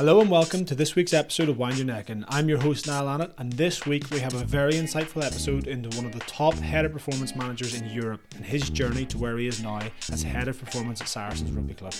[0.00, 2.86] Hello and welcome to this week's episode of Wind Your Neck, and I'm your host
[2.86, 3.32] Niall Annett.
[3.36, 6.86] And this week we have a very insightful episode into one of the top head
[6.86, 10.48] of performance managers in Europe and his journey to where he is now as head
[10.48, 11.92] of performance at Saracens Rugby Club.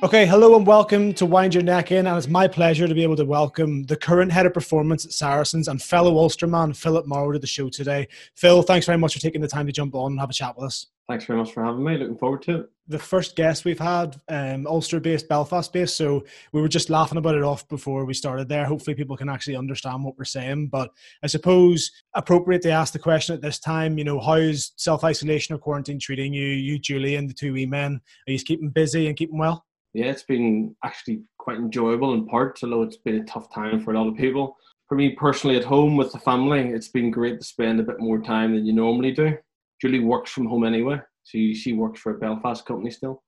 [0.04, 3.04] Okay, hello and welcome to Wind Your Neck In, and it's my pleasure to be
[3.04, 7.32] able to welcome the current head of performance at Saracens and fellow Ulsterman, Philip Morrow,
[7.32, 8.10] to the show today.
[8.36, 10.58] Phil, thanks very much for taking the time to jump on and have a chat
[10.58, 10.88] with us.
[11.08, 11.96] Thanks very much for having me.
[11.96, 12.70] Looking forward to it.
[12.90, 17.44] The first guest we've had, um, Ulster-based, Belfast-based, so we were just laughing about it
[17.44, 18.66] off before we started there.
[18.66, 20.68] Hopefully, people can actually understand what we're saying.
[20.68, 20.92] But
[21.24, 23.98] I suppose appropriate to ask the question at this time.
[23.98, 26.46] You know, how's self-isolation or quarantine treating you?
[26.46, 28.02] You, Julie, and the two wee men.
[28.28, 29.66] Are you keeping busy and keeping well?
[29.94, 33.94] Yeah, it's been actually quite enjoyable in parts, although it's been a tough time for
[33.94, 34.58] a lot of people.
[34.90, 38.00] For me personally, at home with the family, it's been great to spend a bit
[38.00, 39.38] more time than you normally do.
[39.82, 41.00] Julie works from home anyway.
[41.24, 43.24] so she works for a Belfast company still,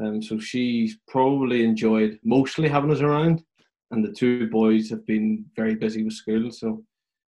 [0.00, 3.42] um, so she's probably enjoyed mostly having us around.
[3.90, 6.50] And the two boys have been very busy with school.
[6.50, 6.82] So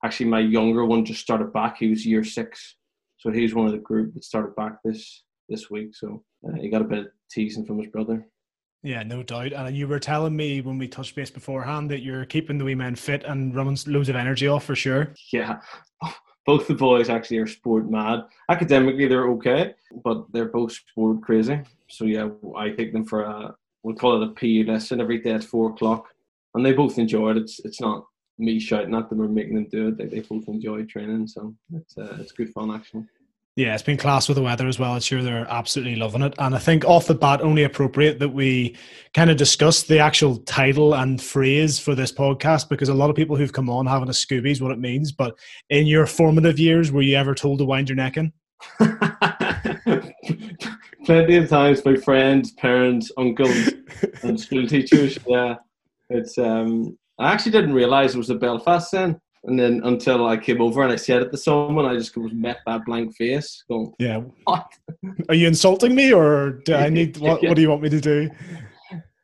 [0.05, 1.77] actually, my younger one just started back.
[1.77, 2.75] He was year six,
[3.17, 5.95] so he's one of the group that started back this this week.
[5.95, 8.27] So uh, he got a bit of teasing from his brother.
[8.83, 9.53] Yeah, no doubt.
[9.53, 12.75] And you were telling me when we touched base beforehand that you're keeping the wee
[12.75, 15.13] men fit and running loads of energy off for sure.
[15.31, 15.59] Yeah,
[16.45, 18.21] both the boys actually are sport mad.
[18.49, 21.59] Academically, they're okay, but they're both sport crazy.
[21.89, 25.31] So yeah, I take them for a we'll call it a PE lesson every day
[25.31, 26.07] at four o'clock,
[26.55, 27.37] and they both enjoy it.
[27.37, 28.05] It's it's not
[28.39, 29.97] me shouting at them or making them do it.
[29.97, 33.05] They, they both enjoy training, so it's uh, it's good fun actually.
[33.61, 34.95] Yeah, it's been class with the weather as well.
[34.95, 36.33] It's sure they're absolutely loving it.
[36.39, 38.75] And I think off the bat, only appropriate that we
[39.13, 43.15] kind of discuss the actual title and phrase for this podcast because a lot of
[43.15, 45.11] people who've come on having a Scoobies what it means.
[45.11, 45.37] But
[45.69, 48.33] in your formative years, were you ever told to wind your neck in?
[51.05, 53.69] Plenty of times by friends, parents, uncles,
[54.23, 55.19] and school teachers.
[55.27, 55.57] Yeah,
[56.09, 56.35] it's.
[56.39, 59.21] um I actually didn't realize it was a Belfast then.
[59.43, 62.31] And then until I came over and I said it to someone, I just was
[62.31, 64.67] met that blank face, going, "Yeah, what?
[65.29, 67.17] Are you insulting me, or do I need?
[67.17, 68.29] What, what do you want me to do?"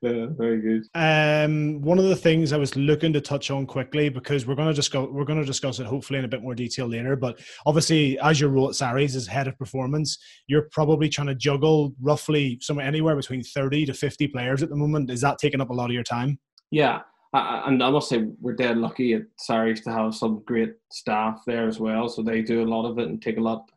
[0.01, 0.83] Yeah, very good.
[0.93, 4.67] Um, one of the things I was looking to touch on quickly because we're going
[4.67, 7.15] to discuss we're going to discuss it hopefully in a bit more detail later.
[7.15, 11.35] But obviously, as your role at Sarries as head of performance, you're probably trying to
[11.35, 15.09] juggle roughly somewhere anywhere between thirty to fifty players at the moment.
[15.09, 16.37] Is that taking up a lot of your time?
[16.69, 17.01] Yeah,
[17.33, 21.67] and I must say we're dead lucky at Sarries to have some great staff there
[21.67, 22.07] as well.
[22.07, 23.69] So they do a lot of it and take a lot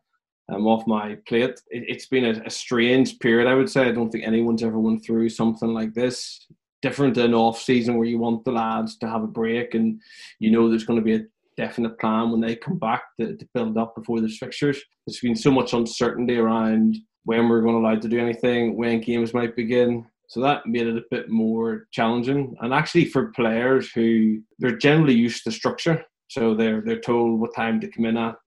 [0.49, 1.59] um, off my plate.
[1.69, 3.87] It, has been a, a, strange period, I would say.
[3.87, 6.47] I don't think anyone's ever went through something like this.
[6.81, 10.01] Different than off season where you want the lads to have a break and
[10.39, 11.25] you know there's going to be a
[11.57, 14.81] definite plan when they come back to, to build up before the fixtures.
[15.05, 18.99] There's been so much uncertainty around when we're going to allow to do anything, when
[18.99, 20.07] games might begin.
[20.31, 22.55] So that made it a bit more challenging.
[22.61, 27.53] And actually, for players who they're generally used to structure, so they're they're told what
[27.53, 28.37] time to come in at,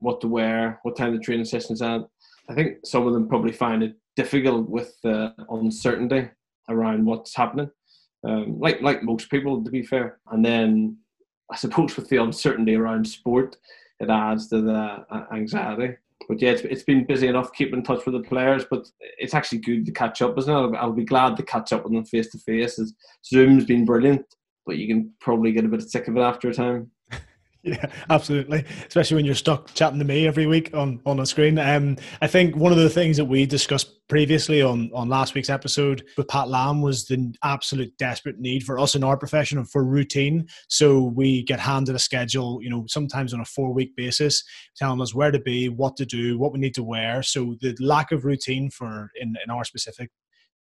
[0.00, 2.02] what to wear, what time the training session's at.
[2.50, 6.28] I think some of them probably find it difficult with the uncertainty
[6.68, 7.70] around what's happening.
[8.28, 10.18] Um, like like most people, to be fair.
[10.30, 10.98] And then
[11.50, 13.56] I suppose with the uncertainty around sport,
[14.00, 15.96] it adds to the uh, anxiety
[16.28, 18.64] but yeah, it's, it's been busy enough keeping in touch with the players.
[18.70, 18.86] But
[19.18, 20.56] it's actually good to catch up, isn't it?
[20.56, 22.78] I'll, I'll be glad to catch up with them face to face.
[23.24, 24.24] Zoom's been brilliant,
[24.66, 26.90] but you can probably get a bit sick of it after a time.
[27.64, 28.64] Yeah, absolutely.
[28.88, 31.60] Especially when you're stuck chatting to me every week on, on a screen.
[31.60, 35.48] Um, I think one of the things that we discussed previously on, on last week's
[35.48, 39.84] episode with Pat Lam was the absolute desperate need for us in our profession for
[39.84, 40.48] routine.
[40.68, 44.42] So we get handed a schedule, you know, sometimes on a four week basis,
[44.76, 47.22] telling us where to be, what to do, what we need to wear.
[47.22, 50.10] So the lack of routine for in, in our specific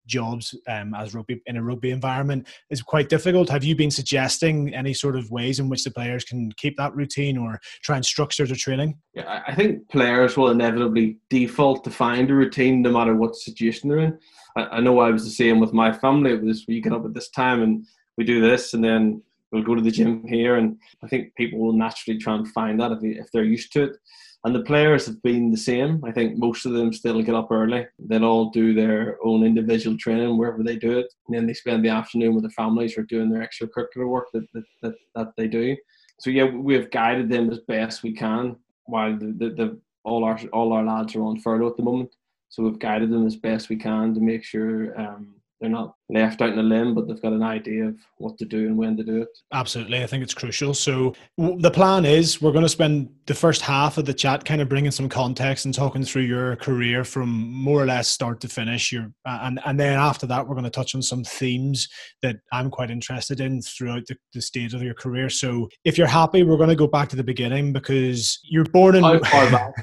[0.06, 3.50] jobs um, as rugby in a rugby environment is quite difficult.
[3.50, 6.96] Have you been suggesting any sort of ways in which the players can keep that
[6.96, 8.98] routine or try and structure their training?
[9.14, 13.90] Yeah, I think players will inevitably default to find a routine no matter what situation
[13.90, 14.20] they're in.
[14.56, 16.32] I, I know I was the same with my family.
[16.32, 17.86] It was we get up at this time and
[18.18, 19.22] we do this, and then
[19.52, 20.56] we'll go to the gym here.
[20.56, 23.84] And I think people will naturally try and find that if, if they're used to
[23.84, 23.98] it.
[24.44, 26.04] And the players have been the same.
[26.04, 27.86] I think most of them still get up early.
[28.00, 31.14] They'll all do their own individual training wherever they do it.
[31.28, 34.48] And then they spend the afternoon with their families or doing their extracurricular work that,
[34.54, 35.78] that, that, that they do.
[36.20, 38.56] So yeah, we've guided them as best we can
[38.86, 42.16] while the, the, the all our all our lads are on furlough at the moment.
[42.50, 46.42] So we've guided them as best we can to make sure um, they're not left
[46.42, 48.98] out in the limb, but they've got an idea of what to do and when
[48.98, 49.28] to do it.
[49.54, 50.74] Absolutely, I think it's crucial.
[50.74, 54.60] So the plan is we're going to spend the first half of the chat kind
[54.60, 58.48] of bringing some context and talking through your career from more or less start to
[58.48, 58.92] finish.
[58.92, 61.88] Your and and then after that, we're going to touch on some themes
[62.24, 65.30] that I'm quite interested in throughout the, the stage of your career.
[65.30, 68.96] So if you're happy, we're going to go back to the beginning because you're born
[68.96, 69.04] in.
[69.04, 69.74] How far back?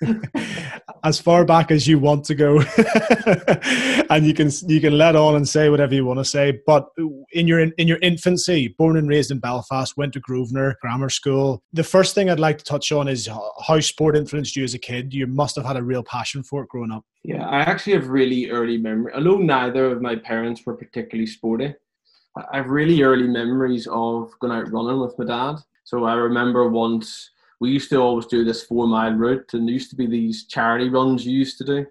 [1.04, 2.62] as far back as you want to go.
[4.08, 6.88] And you can you can let on and say whatever you want to say but
[7.32, 11.62] in your in your infancy born and raised in belfast went to grosvenor grammar school
[11.72, 13.28] the first thing i'd like to touch on is
[13.66, 15.12] how sport influenced you as a kid.
[15.12, 17.04] You must have had a real passion for it growing up.
[17.24, 21.74] Yeah i actually have really early memory although neither of my parents were particularly sporty
[22.52, 25.56] i have really early memories of going out running with my dad.
[25.84, 27.30] So i remember once
[27.60, 30.46] we used to always do this four mile route, and there used to be these
[30.46, 31.86] charity runs you used to do.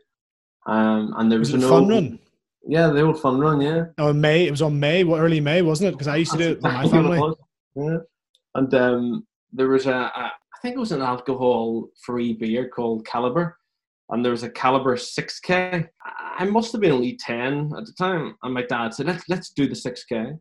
[0.67, 2.19] Um, and there was, was an fun run.
[2.67, 3.61] Yeah, the old fun run.
[3.61, 3.85] Yeah.
[3.97, 4.47] Oh, May.
[4.47, 5.03] It was on May.
[5.03, 5.91] What early May wasn't it?
[5.91, 7.33] Because I used to do it with my family.
[7.75, 7.97] Yeah.
[8.55, 13.53] And um, there was a, a, I think it was an alcohol-free beer called Kaliber,
[14.09, 15.87] and there was a Kaliber 6K.
[16.37, 19.49] I must have been only ten at the time, and my dad said, "Let's let's
[19.51, 20.37] do the 6K."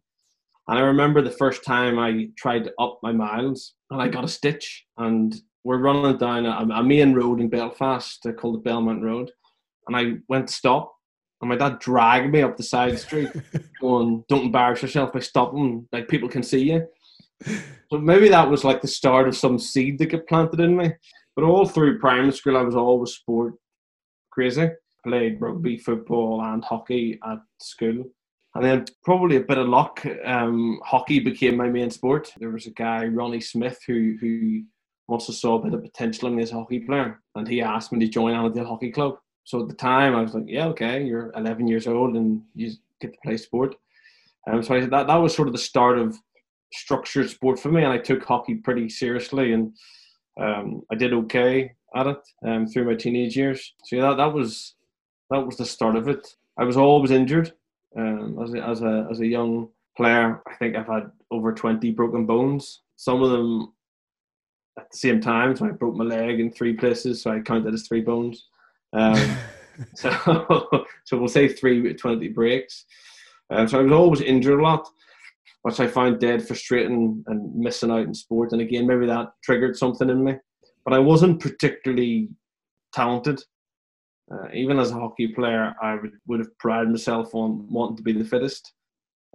[0.67, 4.25] And I remember the first time I tried to up my miles and I got
[4.25, 4.85] a stitch.
[4.99, 9.31] And we're running down a, a main road in Belfast called the Belmont Road.
[9.87, 10.93] And I went to stop.
[11.41, 13.31] And my dad dragged me up the side street,
[13.81, 15.87] going, Don't embarrass yourself by stopping.
[15.93, 16.87] Like people can see you.
[17.91, 20.93] So maybe that was like the start of some seed that got planted in me.
[21.37, 23.55] But all through primary school, I was always sport
[24.31, 24.71] crazy.
[25.05, 28.05] Played rugby, football, and hockey at school.
[28.55, 32.33] And then probably a bit of luck, um, hockey became my main sport.
[32.39, 34.63] There was a guy, Ronnie Smith, who who
[35.09, 37.93] also saw a bit of potential in me as a hockey player, and he asked
[37.93, 39.19] me to join Annandale Hockey Club.
[39.43, 42.73] So at the time, I was like, "Yeah, okay, you're 11 years old and you
[43.01, 43.75] get to play sport."
[44.47, 46.17] Um, so I, that that was sort of the start of
[46.73, 49.73] structured sport for me, and I took hockey pretty seriously, and
[50.41, 53.75] um, I did okay at it um, through my teenage years.
[53.85, 54.75] So yeah, that, that was
[55.31, 56.37] that was the start of it.
[56.59, 57.53] I was always injured.
[57.97, 61.91] Um, as, a, as, a, as a young player, I think I've had over 20
[61.93, 62.83] broken bones.
[62.97, 63.73] Some of them
[64.79, 65.57] at the same time.
[65.57, 68.49] So I broke my leg in three places, so I counted as three bones.
[68.93, 69.37] Um,
[69.95, 70.11] so,
[71.05, 72.85] so we'll say three 20 breaks.
[73.51, 74.89] Um, so I was always injured a lot,
[75.63, 78.53] which I found dead frustrating and missing out in sport.
[78.53, 80.35] And again, maybe that triggered something in me.
[80.85, 82.29] But I wasn't particularly
[82.93, 83.43] talented.
[84.31, 88.03] Uh, even as a hockey player, I would, would have prided myself on wanting to
[88.03, 88.73] be the fittest.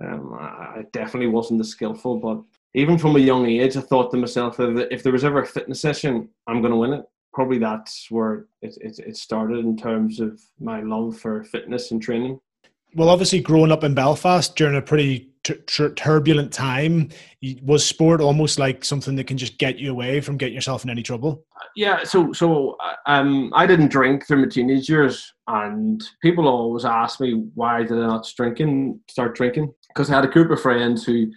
[0.03, 2.41] Um, I definitely wasn't as skillful, but
[2.73, 5.45] even from a young age, I thought to myself that if there was ever a
[5.45, 7.05] fitness session, I'm going to win it.
[7.33, 12.01] Probably that's where it, it, it started in terms of my love for fitness and
[12.01, 12.39] training.
[12.95, 17.09] Well, obviously, growing up in Belfast during a pretty turbulent time,
[17.63, 20.89] was sport almost like something that can just get you away from getting yourself in
[20.89, 21.45] any trouble?
[21.75, 27.19] Yeah, so so um, I didn't drink through my teenage years, and people always ask
[27.19, 29.73] me why did I not drinking, start drinking?
[29.89, 31.31] Because I had a group of friends who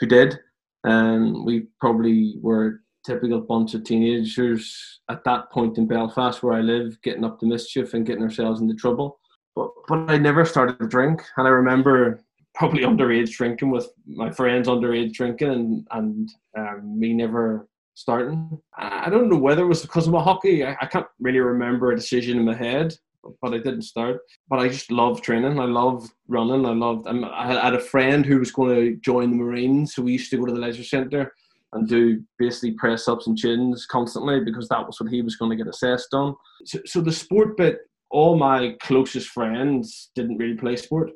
[0.00, 0.38] who did,
[0.84, 6.60] and we probably were typical bunch of teenagers at that point in Belfast where I
[6.60, 9.18] live, getting up to mischief and getting ourselves into trouble
[9.58, 12.24] but but I never started to drink, and I remember
[12.58, 18.60] probably underage drinking with my friends underage drinking, and and um, me never starting.
[18.76, 20.64] I don't know whether it was because of my hockey.
[20.64, 22.94] I, I can't really remember a decision in my head,
[23.42, 24.20] but I didn't start.
[24.48, 25.58] But I just loved training.
[25.58, 26.66] I loved running.
[26.66, 27.06] I loved.
[27.08, 30.38] I had a friend who was going to join the Marines, so we used to
[30.38, 31.32] go to the leisure centre
[31.74, 35.50] and do basically press ups and chins constantly because that was what he was going
[35.50, 36.34] to get assessed on.
[36.64, 41.10] So, so the sport bit all my closest friends didn't really play sport.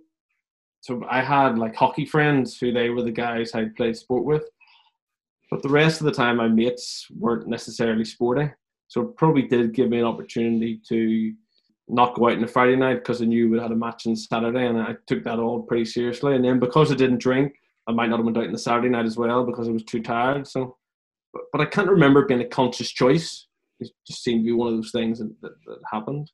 [0.83, 4.45] So I had like hockey friends who they were the guys I'd sport with.
[5.49, 8.51] But the rest of the time, my mates weren't necessarily sporty.
[8.89, 11.33] So it probably did give me an opportunity to
[11.89, 14.17] not go out on a Friday night because I knew we had a match on
[14.17, 16.35] Saturday, and I took that all pretty seriously.
[16.35, 17.53] And then because I didn't drink,
[17.87, 19.85] I might not have went out on the Saturday night as well because I was
[19.85, 20.49] too tired.
[20.49, 20.77] So,
[21.33, 23.47] but, but I can't remember it being a conscious choice.
[23.79, 26.31] It just seemed to be one of those things that, that, that happened.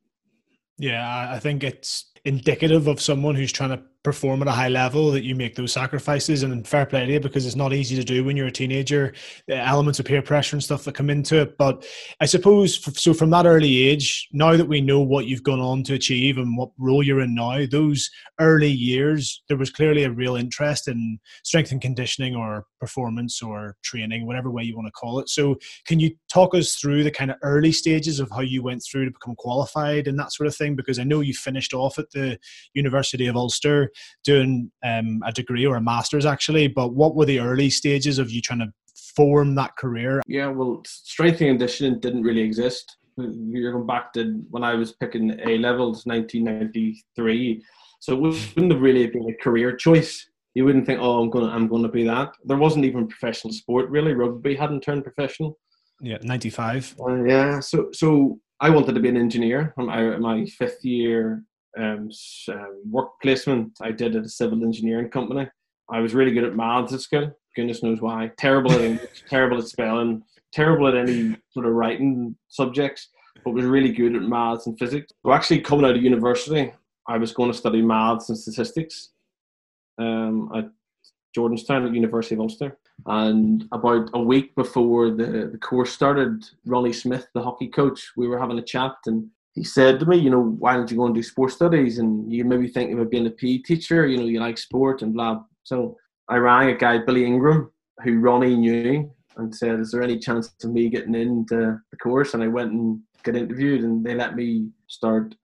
[0.78, 5.10] Yeah, I think it's indicative of someone who's trying to perform at a high level
[5.10, 8.04] that you make those sacrifices and fair play to you because it's not easy to
[8.04, 9.12] do when you're a teenager.
[9.48, 11.58] The elements of peer pressure and stuff that come into it.
[11.58, 11.86] But
[12.20, 15.82] i suppose so from that early age now that we know what you've gone on
[15.84, 18.08] to achieve and what role you're in now those
[18.40, 23.76] early years there was clearly a real interest in strength and conditioning or performance or
[23.82, 25.28] training whatever way you want to call it.
[25.28, 28.82] So can you talk us through the kind of early stages of how you went
[28.82, 30.76] through to become qualified and that sort of thing?
[30.76, 32.38] Because i know you finished off at the
[32.74, 33.90] university of ulster
[34.24, 36.68] doing um, a degree or a master's actually.
[36.68, 38.72] But what were the early stages of you trying to
[39.16, 40.22] form that career?
[40.26, 42.96] Yeah, well, strength and conditioning didn't really exist.
[43.16, 47.64] You're going back to when I was picking A levels, 1993.
[48.00, 50.28] So it wouldn't have really been a career choice.
[50.54, 52.30] You wouldn't think, oh, I'm gonna, I'm gonna be that.
[52.44, 54.14] There wasn't even professional sport really.
[54.14, 55.58] Rugby hadn't turned professional.
[56.00, 56.94] Yeah, 95.
[57.00, 59.74] Uh, yeah, so so I wanted to be an engineer.
[59.76, 61.44] My, my fifth year
[61.76, 62.10] um,
[62.48, 65.48] um, work placement I did at a civil engineering company.
[65.90, 67.32] I was really good at maths at school.
[67.56, 68.30] Goodness knows why.
[68.36, 70.22] Terrible at English, terrible at spelling,
[70.52, 73.08] terrible at any sort of writing subjects,
[73.44, 75.12] but was really good at maths and physics.
[75.24, 76.72] So actually, coming out of university,
[77.08, 79.10] I was going to study maths and statistics
[79.98, 80.70] um, at
[81.36, 82.78] Jordanstown at University of Ulster.
[83.06, 88.26] And about a week before the, the course started, Ronnie Smith, the hockey coach, we
[88.26, 91.06] were having a chat and he said to me, you know, why don't you go
[91.06, 91.98] and do sports studies?
[91.98, 95.12] And you maybe think about being a PE teacher, you know, you like sport and
[95.12, 95.40] blah.
[95.64, 95.96] So
[96.28, 97.72] I rang a guy, Billy Ingram,
[98.04, 102.34] who Ronnie knew, and said, is there any chance of me getting into the course?
[102.34, 105.34] And I went and got interviewed, and they let me start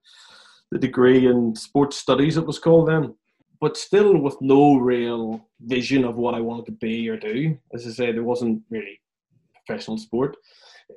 [0.71, 3.13] the degree in sports studies, it was called then.
[3.59, 7.57] But still with no real vision of what I wanted to be or do.
[7.73, 9.01] As I say, there wasn't really
[9.65, 10.37] professional sport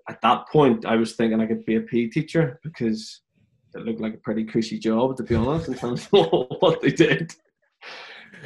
[0.08, 3.20] at that point, I was thinking I could be a PE teacher because
[3.74, 6.26] it looked like a pretty cushy job, to be honest, in terms of
[6.60, 7.32] what they did.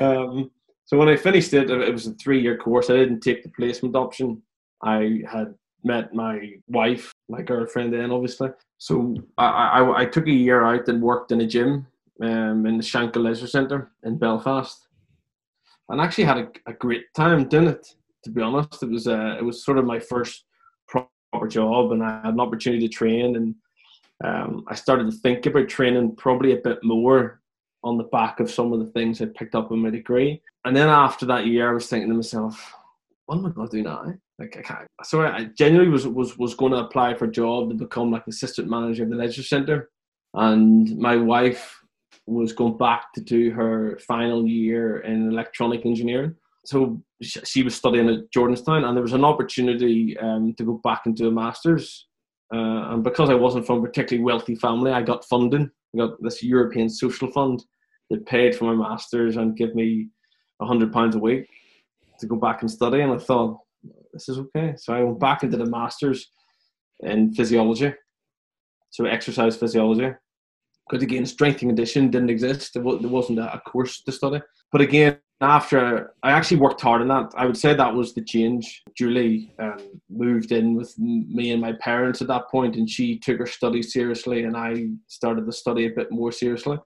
[0.00, 0.50] Um,
[0.84, 2.90] so when I finished it, it was a three-year course.
[2.90, 4.42] I didn't take the placement option.
[4.82, 8.50] I had met my wife, my girlfriend, then obviously.
[8.78, 11.86] So I, I, I took a year out and worked in a gym
[12.20, 14.86] um, in the Shankill Leisure Centre in Belfast,
[15.88, 17.86] and actually had a, a great time doing it.
[18.24, 20.44] To be honest, it was uh, it was sort of my first
[21.32, 23.54] proper job and I had an opportunity to train and
[24.24, 27.40] um, I started to think about training probably a bit more
[27.82, 30.40] on the back of some of the things I picked up in my degree.
[30.64, 32.72] And then after that year, I was thinking to myself,
[33.26, 34.04] what am I going to do now?
[34.38, 34.86] Like, I can't.
[35.02, 38.26] So I genuinely was, was, was going to apply for a job to become like
[38.28, 39.90] assistant manager of the leisure centre.
[40.34, 41.80] And my wife
[42.26, 48.08] was going back to do her final year in electronic engineering so she was studying
[48.08, 52.06] at Jordanstown, and there was an opportunity um, to go back and do a master's.
[52.54, 55.70] Uh, and because I wasn't from a particularly wealthy family, I got funding.
[55.94, 57.64] I got this European Social Fund
[58.10, 60.08] that paid for my master's and give me
[60.60, 61.48] hundred pounds a week
[62.20, 63.00] to go back and study.
[63.00, 63.58] And I thought,
[64.12, 64.74] this is okay.
[64.76, 66.30] So I went back into the master's
[67.00, 67.92] in physiology,
[68.90, 70.14] so exercise physiology.
[70.88, 72.74] Because again, strength and condition didn't exist.
[72.74, 74.40] There wasn't a course to study.
[74.70, 77.32] But again, after I actually worked hard on that.
[77.36, 78.82] I would say that was the change.
[78.96, 79.78] Julie um,
[80.10, 83.82] moved in with me and my parents at that point, and she took her study
[83.82, 86.78] seriously, and I started to study a bit more seriously.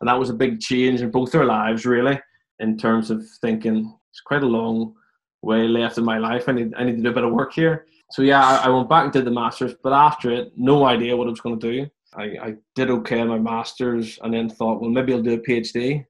[0.00, 2.20] And that was a big change in both our lives, really,
[2.58, 4.94] in terms of thinking it's quite a long
[5.42, 6.48] way left in my life.
[6.48, 7.86] I need I need to do a bit of work here.
[8.12, 11.16] So yeah, I, I went back and did the masters, but after it, no idea
[11.16, 11.86] what I was going to do.
[12.16, 15.38] I, I did okay in my masters, and then thought, well, maybe I'll do a
[15.38, 16.04] PhD.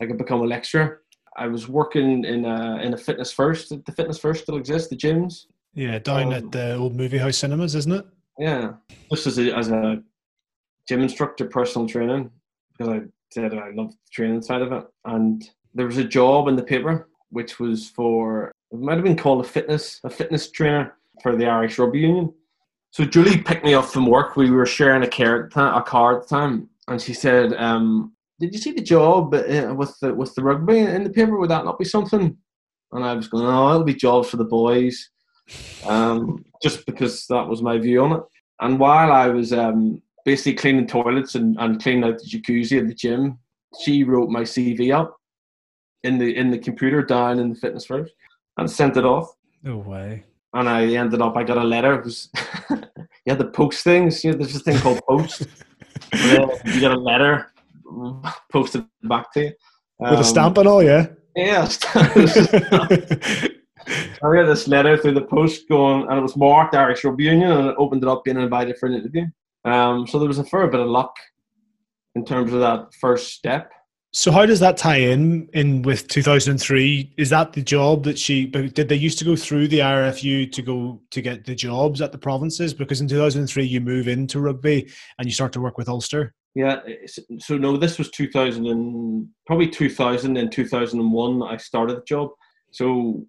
[0.00, 1.01] I could become a lecturer
[1.36, 3.70] I was working in a in a fitness first.
[3.70, 4.88] The fitness first still exists.
[4.88, 5.46] The gyms.
[5.74, 8.06] Yeah, down um, at the old movie house cinemas, isn't it?
[8.38, 8.74] Yeah,
[9.10, 10.02] just as a, as a
[10.86, 12.30] gym instructor, personal training,
[12.72, 14.84] because I said I loved the training side of it.
[15.06, 19.16] And there was a job in the paper which was for it might have been
[19.16, 22.32] called a fitness a fitness trainer for the Irish Rugby Union.
[22.90, 24.36] So Julie picked me up from work.
[24.36, 28.12] We were sharing a car, a car at the time, and she said, um,
[28.42, 31.38] did you see the job uh, with the with the rugby in the paper?
[31.38, 32.36] Would that not be something?
[32.90, 35.10] And I was going, oh, it'll be jobs for the boys,
[35.86, 38.22] um, just because that was my view on it.
[38.60, 42.88] And while I was um, basically cleaning toilets and, and cleaning out the jacuzzi at
[42.88, 43.38] the gym,
[43.80, 45.16] she wrote my CV up
[46.02, 48.06] in the in the computer down in the fitness room
[48.58, 49.34] and sent it off.
[49.62, 50.24] No way.
[50.52, 51.94] And I ended up, I got a letter.
[51.94, 52.28] It was
[52.70, 54.24] you had the post things.
[54.24, 55.46] You know, there's this thing called post.
[56.12, 57.51] you get a letter
[58.52, 59.52] posted back to you.
[60.04, 61.06] Um, With a stamp and all, yeah?
[61.36, 61.68] Yeah.
[64.24, 67.50] I got this letter through the post going, and it was marked Irish Rugby Union,
[67.50, 69.26] and it opened it up being invited for an interview.
[69.64, 71.14] Um, so there was a fair bit of luck
[72.14, 73.72] in terms of that first step.
[74.14, 77.14] So how does that tie in in with 2003?
[77.16, 78.88] Is that the job that she did?
[78.88, 82.18] They used to go through the RFU to go to get the jobs at the
[82.18, 86.34] provinces because in 2003 you move into rugby and you start to work with Ulster.
[86.54, 86.80] Yeah.
[87.38, 91.42] So no, this was 2000 and probably 2000 and 2001.
[91.42, 92.30] I started the job.
[92.72, 93.26] So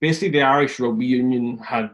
[0.00, 1.90] basically, the Irish Rugby Union had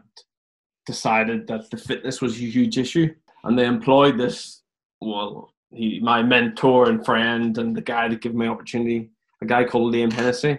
[0.85, 4.61] decided that the fitness was a huge issue, and they employed this
[5.01, 9.09] well he, my mentor and friend and the guy that gave me opportunity,
[9.41, 10.57] a guy called Liam Hennessy,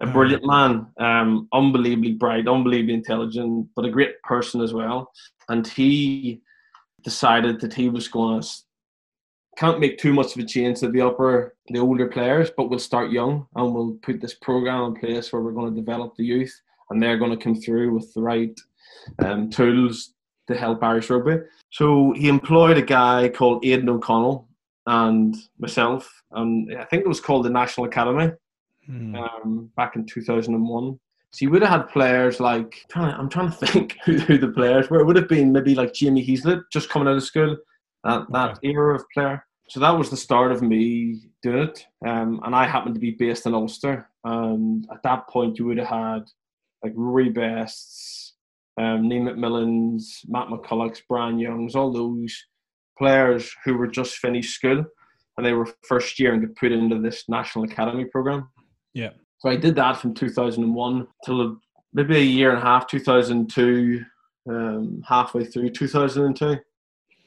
[0.00, 5.10] a brilliant man, um, unbelievably bright, unbelievably intelligent, but a great person as well.
[5.48, 6.42] And he
[7.02, 8.48] decided that he was going to
[9.56, 12.78] can't make too much of a change to the upper, the older players, but we'll
[12.78, 16.24] start young and we'll put this program in place where we're going to develop the
[16.24, 18.58] youth and they're going to come through with the right
[19.20, 20.14] um, tools
[20.48, 21.38] to help Irish rugby.
[21.70, 24.48] So he employed a guy called Aidan O'Connell
[24.86, 28.32] and myself, and I think it was called the National Academy
[28.86, 29.16] hmm.
[29.16, 30.98] um, back in 2001.
[31.30, 34.88] So you would have had players like I'm trying to think who, who, the players
[34.88, 35.00] were.
[35.00, 37.56] It would have been maybe like Jamie Heaslip just coming out of school,
[38.04, 38.68] that that okay.
[38.68, 39.44] era of player.
[39.68, 41.86] So that was the start of me doing it.
[42.06, 45.78] Um, and I happened to be based in Ulster, and at that point you would
[45.78, 46.24] have had
[46.82, 48.34] like Rory Bests,
[48.78, 52.36] um, Neil McMillan's, Matt McCullough's, Brian Young's, all those
[52.98, 54.84] players who were just finished school
[55.36, 58.48] and they were first year and got put into this National Academy program.
[58.92, 59.10] Yeah.
[59.38, 61.56] So I did that from 2001 till
[61.92, 64.02] maybe a year and a half, 2002,
[64.48, 66.56] um, halfway through 2002.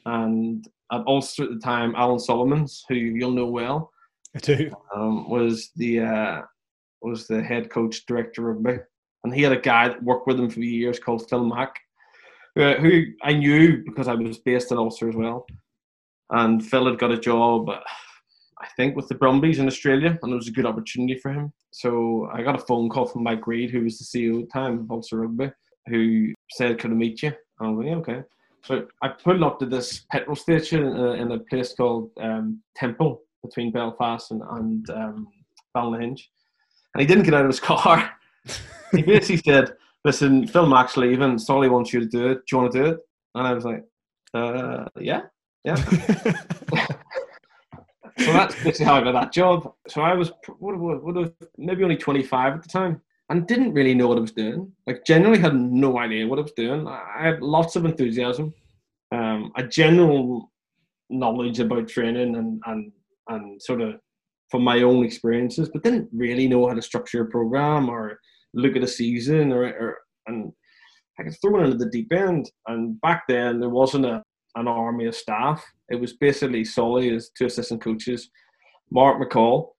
[0.08, 3.90] And at Ulster at the time, Alan Solomons, who you'll know well,
[4.34, 6.42] I do, um, was the uh,
[7.02, 8.78] was the head coach director of rugby
[9.24, 11.74] and he had a guy that worked with him for years called Phil Mack,
[12.54, 15.46] who, who I knew because I was based in Ulster as well.
[16.30, 20.36] And Phil had got a job, I think, with the Brumbies in Australia, and it
[20.36, 21.52] was a good opportunity for him.
[21.72, 24.52] So I got a phone call from Mike Reid, who was the CEO at the
[24.52, 25.50] time of Ulster Rugby,
[25.86, 27.32] who said, Could I meet you?
[27.60, 28.22] And I was like, yeah, okay.
[28.64, 32.62] So I pulled up to this petrol station in a, in a place called um,
[32.76, 35.28] Temple between Belfast and, and um.
[35.74, 36.20] And
[36.98, 38.10] he didn't get out of his car
[38.92, 39.72] he basically said,
[40.04, 41.38] "Listen, Phil Mack's leaving.
[41.38, 42.38] Solly wants you to do it.
[42.46, 42.98] Do you want to do it?"
[43.34, 43.84] And I was like,
[44.34, 45.22] uh, "Yeah,
[45.64, 45.74] yeah."
[48.18, 49.72] so that's basically how I got that job.
[49.88, 53.94] So I was what, what, what, maybe only 25 at the time and didn't really
[53.94, 54.72] know what I was doing.
[54.86, 56.86] Like, generally had no idea what I was doing.
[56.86, 58.54] I had lots of enthusiasm,
[59.12, 60.50] um, a general
[61.10, 62.92] knowledge about training and, and,
[63.28, 63.94] and sort of
[64.50, 68.18] from my own experiences, but didn't really know how to structure a program or
[68.54, 70.52] look at a season or, or and
[71.18, 72.50] I got thrown into the deep end.
[72.66, 74.22] And back then there wasn't a,
[74.54, 75.64] an army of staff.
[75.90, 78.30] It was basically Solly as two assistant coaches,
[78.90, 79.70] Mark McCall,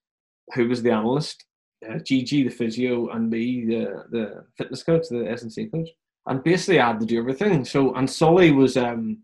[0.54, 1.46] who was the analyst,
[1.88, 5.90] uh, Gigi the physio, and me the the fitness coach, the S and C coach.
[6.26, 7.66] And basically I had to do everything.
[7.66, 9.20] So and Solly was um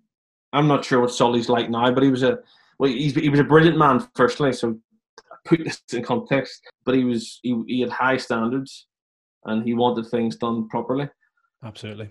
[0.54, 2.40] I'm not sure what Solly's like now, but he was a
[2.80, 4.54] well he's, he was a brilliant man firstly.
[4.54, 4.80] So
[5.46, 8.88] put this in context, but he was he, he had high standards
[9.46, 11.10] and he wanted things done properly.
[11.64, 12.10] Absolutely.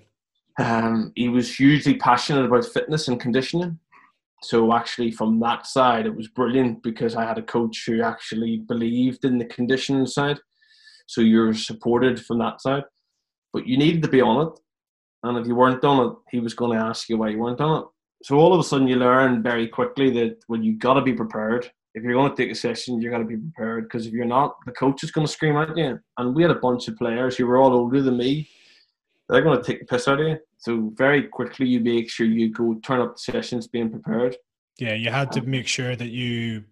[0.59, 3.79] Um, he was hugely passionate about fitness and conditioning.
[4.45, 8.59] So actually, from that side, it was brilliant because I had a coach who actually
[8.59, 10.39] believed in the conditioning side.
[11.07, 12.85] So you're supported from that side,
[13.53, 14.61] but you needed to be on it.
[15.23, 17.61] And if you weren't on it, he was going to ask you why you weren't
[17.61, 17.89] on it.
[18.23, 21.13] So all of a sudden, you learn very quickly that when you've got to be
[21.13, 24.13] prepared, if you're going to take a session, you're going to be prepared because if
[24.13, 25.99] you're not, the coach is going to scream at you.
[26.19, 28.49] And we had a bunch of players who were all older than me.
[29.29, 30.39] They're going to take the piss out of you.
[30.59, 34.37] So very quickly, you make sure you go turn up the sessions being prepared.
[34.79, 36.65] Yeah, you had to um, make sure that you,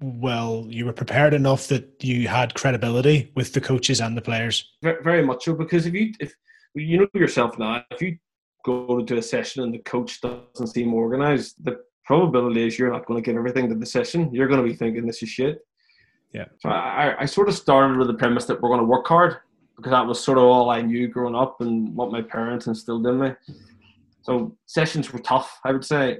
[0.00, 4.72] well, you were prepared enough that you had credibility with the coaches and the players.
[4.82, 6.34] Very much so, because if you if
[6.74, 8.16] you know yourself now, if you
[8.64, 12.92] go to do a session and the coach doesn't seem organized, the probability is you're
[12.92, 14.32] not going to get everything to the session.
[14.32, 15.58] You're going to be thinking this is shit.
[16.32, 16.46] Yeah.
[16.60, 19.38] So I, I sort of started with the premise that we're going to work hard
[19.80, 23.06] because that was sort of all I knew growing up and what my parents instilled
[23.06, 23.30] in me.
[24.20, 26.18] So sessions were tough, I would say.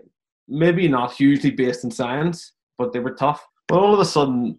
[0.48, 3.46] Maybe not hugely based in science, but they were tough.
[3.68, 4.58] But all of a sudden,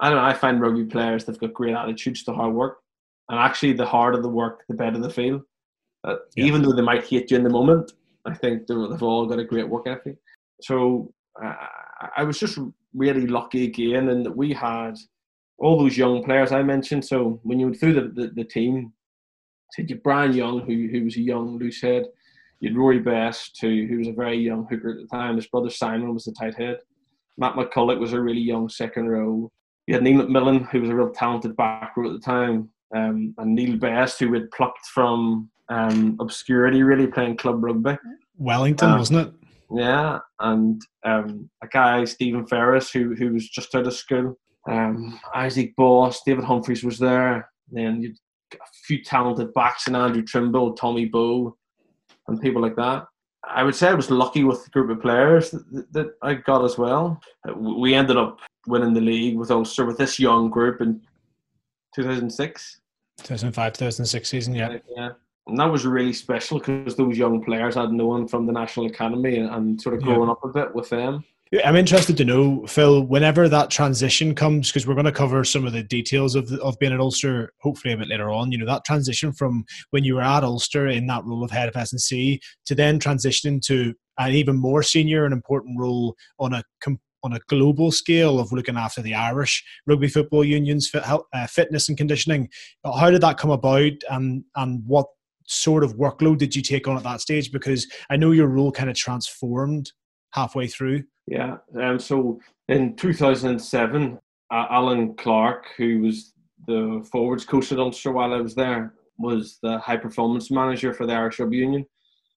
[0.00, 2.78] I don't know, I find rugby players that have got great attitudes to hard work.
[3.28, 5.42] And actually, the harder the work, the better the feel.
[6.04, 6.46] Uh, yeah.
[6.46, 7.92] Even though they might hate you in the moment,
[8.24, 10.16] I think they've all got a great work ethic.
[10.62, 11.54] So uh,
[12.16, 12.58] I was just
[12.94, 14.94] really lucky again, and that we had
[15.58, 17.04] all those young players I mentioned.
[17.04, 18.92] So when you went through the, the, the team,
[19.72, 22.04] said you Brian Young, who who was a young loose head.
[22.60, 25.36] You had Rory Best, who who was a very young hooker at the time.
[25.36, 26.78] His brother Simon was the tight head.
[27.38, 29.50] Matt McCullough was a really young second row.
[29.86, 33.34] You had Neil McMillan, who was a real talented back row at the time, um,
[33.38, 37.96] and Neil Best, who had plucked from um, obscurity, really playing club rugby.
[38.36, 39.34] Wellington, um, wasn't it?
[39.74, 44.38] Yeah, and um, a guy Stephen Ferris, who who was just out of school.
[44.68, 47.50] Um, Isaac Boss, David Humphreys was there.
[47.70, 48.14] Then
[48.54, 51.56] a few talented backs in Andrew Trimble, Tommy Bowe,
[52.28, 53.06] and people like that.
[53.44, 56.64] I would say I was lucky with the group of players that, that I got
[56.64, 57.20] as well.
[57.56, 61.00] We ended up winning the league with Ulster with this young group in
[61.94, 62.80] 2006.
[63.18, 64.78] 2005, 2006 season, yeah.
[64.96, 65.10] Yeah.
[65.48, 69.38] And that was really special because those young players I'd known from the National Academy
[69.38, 70.32] and, and sort of growing yeah.
[70.32, 71.24] up a bit with them.
[71.64, 75.66] I'm interested to know, Phil, whenever that transition comes, because we're going to cover some
[75.66, 78.50] of the details of, of being at Ulster, hopefully a bit later on.
[78.50, 81.68] You know, that transition from when you were at Ulster in that role of head
[81.68, 86.62] of S&C to then transitioning to an even more senior and important role on a
[87.24, 91.88] on a global scale of looking after the Irish Rugby Football Union's fit, uh, fitness
[91.88, 92.48] and conditioning.
[92.84, 95.06] How did that come about, and and what
[95.46, 97.52] sort of workload did you take on at that stage?
[97.52, 99.92] Because I know your role kind of transformed
[100.32, 101.04] halfway through.
[101.26, 101.58] Yeah.
[101.80, 104.18] Um, so in 2007,
[104.50, 106.32] uh, Allen Clarke, who was
[106.66, 111.06] the forwards coach at Ulster while I was there, was the high performance manager for
[111.06, 111.86] the Irish Rugby Union.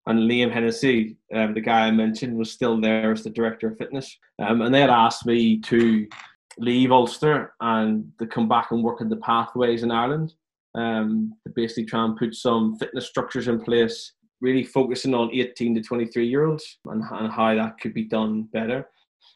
[0.08, 3.78] And Liam Hennessy, um, the guy I mentioned, was still there as the director of
[3.78, 4.16] fitness.
[4.40, 6.08] Um, and they had asked me to
[6.60, 10.34] leave Ulster and to come back and work in the pathways in Ireland
[10.76, 15.76] um, to basically try and put some fitness structures in place really focusing on 18
[15.76, 18.88] to 23 year olds and, and how that could be done better.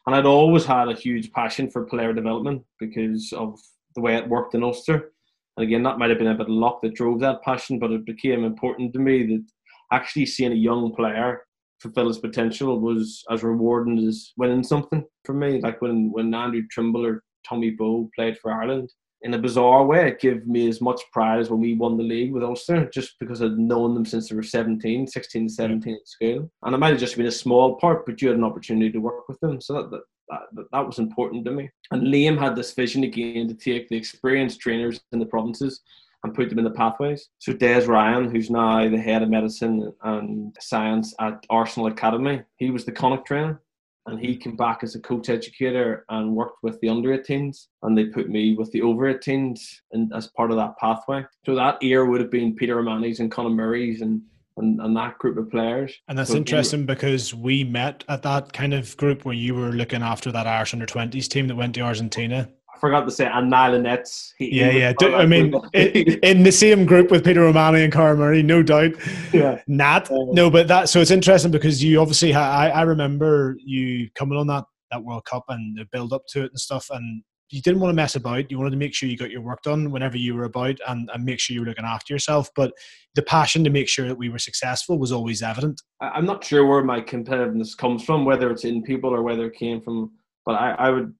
[0.06, 3.58] And I'd always had a huge passion for player development because of
[3.94, 5.12] the way it worked in Ulster.
[5.56, 7.90] And again, that might have been a bit of luck that drove that passion, but
[7.90, 9.44] it became important to me that
[9.92, 11.42] actually seeing a young player
[11.80, 15.60] fulfill his potential was as rewarding as winning something for me.
[15.60, 20.08] Like when, when Andrew Trimble or Tommy Bowe played for Ireland, in a bizarre way,
[20.08, 23.18] it gave me as much pride as when we won the league with Ulster, just
[23.18, 26.50] because I'd known them since they were 17, 16, 17 at school.
[26.62, 28.98] And it might have just been a small part, but you had an opportunity to
[28.98, 29.60] work with them.
[29.60, 31.70] So that, that, that, that was important to me.
[31.90, 35.80] And Liam had this vision again to take the experienced trainers in the provinces
[36.22, 37.28] and put them in the pathways.
[37.38, 42.70] So Des Ryan, who's now the head of medicine and science at Arsenal Academy, he
[42.70, 43.60] was the Connacht trainer
[44.06, 47.96] and he came back as a coach educator and worked with the under 18s and
[47.96, 49.60] they put me with the over 18s
[49.92, 51.24] and as part of that pathway.
[51.46, 54.22] So that year would have been peter O'Mahony's and Conor Murray's and,
[54.56, 55.94] and and that group of players.
[56.08, 59.70] And that's so interesting because we met at that kind of group where you were
[59.70, 62.48] looking after that Irish under 20s team that went to Argentina
[62.80, 64.34] forgot to say, and Niall Nets.
[64.38, 64.92] He, yeah, he yeah.
[64.98, 68.92] Do, I mean, in, the same group with Peter O'Mahony and Conor Murray, no doubt.
[69.32, 69.60] Yeah.
[69.66, 70.10] Nat.
[70.10, 74.38] Um, no, but that, so it's interesting because you obviously, I, I remember you coming
[74.38, 76.88] on that, that World Cup and the build up to it and stuff.
[76.90, 78.50] And you didn't want to mess about.
[78.50, 81.10] You wanted to make sure you got your work done whenever you were about and,
[81.12, 82.48] and make sure you were looking after yourself.
[82.54, 82.72] But
[83.14, 85.82] the passion to make sure that we were successful was always evident.
[86.00, 89.54] I'm not sure where my competitiveness comes from, whether it's in people or whether it
[89.54, 90.12] came from,
[90.46, 91.14] but I, I would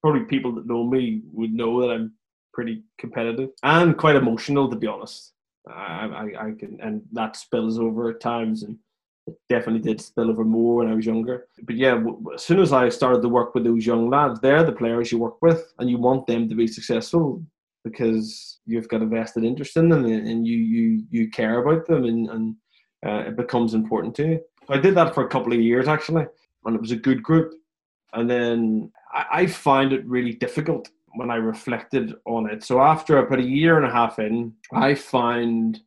[0.00, 2.12] probably people that know me would know that I'm
[2.52, 5.32] pretty competitive and quite emotional, to be honest.
[5.68, 8.78] I, I, I can, and that spills over at times, and
[9.26, 11.46] it definitely did spill over more when I was younger.
[11.62, 12.02] But yeah,
[12.34, 15.18] as soon as I started to work with those young lads, they're the players you
[15.18, 17.42] work with, and you want them to be successful
[17.84, 22.04] because you've got a vested interest in them, and you you you care about them,
[22.04, 22.56] and and
[23.06, 24.40] uh, it becomes important to you.
[24.68, 26.26] I did that for a couple of years actually,
[26.64, 27.54] and it was a good group.
[28.12, 32.62] And then I, I find it really difficult when I reflected on it.
[32.64, 35.80] So after about a year and a half in, I find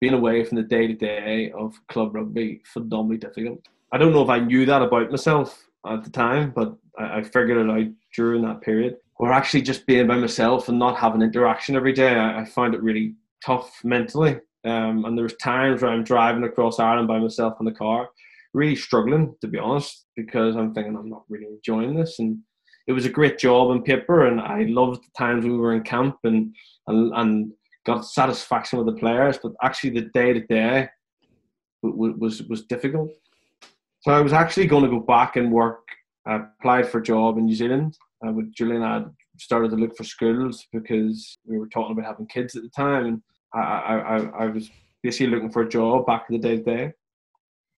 [0.00, 3.66] being away from the day to day of club rugby phenomenally difficult.
[3.92, 7.22] I don't know if I knew that about myself at the time, but I, I
[7.22, 8.96] figured it out during that period.
[9.18, 12.74] Or actually just being by myself and not having interaction every day, I, I find
[12.74, 13.14] it really
[13.44, 14.38] tough mentally.
[14.64, 18.08] Um, and there's times where I'm driving across Ireland by myself in the car
[18.56, 22.18] really struggling to be honest because I'm thinking I'm not really enjoying this.
[22.18, 22.38] And
[22.88, 25.82] it was a great job on paper and I loved the times we were in
[25.82, 26.54] camp and
[26.86, 27.52] and, and
[27.84, 29.38] got satisfaction with the players.
[29.42, 30.88] But actually the day to day
[31.82, 33.10] was was difficult.
[34.00, 35.82] So I was actually going to go back and work
[36.26, 38.82] I applied for a job in New Zealand uh, with Julian.
[38.82, 39.04] I
[39.38, 43.06] started to look for schools because we were talking about having kids at the time.
[43.06, 43.22] And
[43.54, 44.70] I, I, I, I was
[45.04, 46.92] basically looking for a job back in the day to day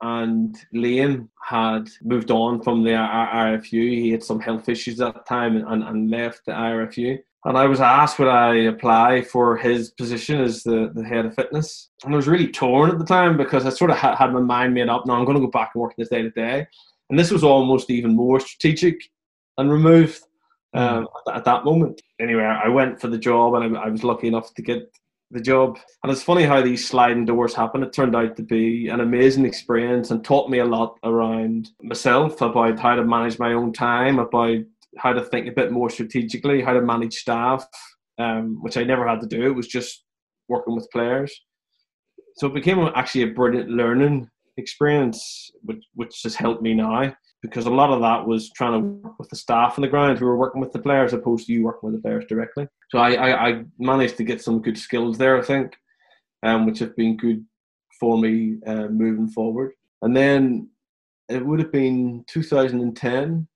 [0.00, 3.72] and Liam had moved on from the RFU.
[3.72, 7.18] He had some health issues at the time and, and left the RFU.
[7.44, 11.34] And I was asked would I apply for his position as the, the head of
[11.34, 11.90] fitness.
[12.04, 14.40] And I was really torn at the time because I sort of had, had my
[14.40, 15.06] mind made up.
[15.06, 16.66] Now I'm going to go back and work this day to day.
[17.10, 19.00] And this was almost even more strategic
[19.56, 20.20] and removed
[20.74, 22.02] um, at, that moment.
[22.20, 24.92] Anyway, I went for the job and I, I was lucky enough to get
[25.30, 25.78] the job.
[26.02, 27.82] And it's funny how these sliding doors happen.
[27.82, 32.40] It turned out to be an amazing experience and taught me a lot around myself,
[32.40, 34.58] about how to manage my own time, about
[34.96, 37.66] how to think a bit more strategically, how to manage staff,
[38.18, 39.46] um, which I never had to do.
[39.46, 40.04] It was just
[40.48, 41.38] working with players.
[42.36, 47.66] So it became actually a brilliant learning experience, which, which has helped me now because
[47.66, 50.26] a lot of that was trying to work with the staff on the ground who
[50.26, 52.66] were working with the players opposed to you working with the players directly.
[52.90, 55.76] So I, I, I managed to get some good skills there, I think,
[56.42, 57.44] um, which have been good
[58.00, 59.72] for me uh, moving forward.
[60.02, 60.68] And then
[61.28, 63.46] it would have been 2010.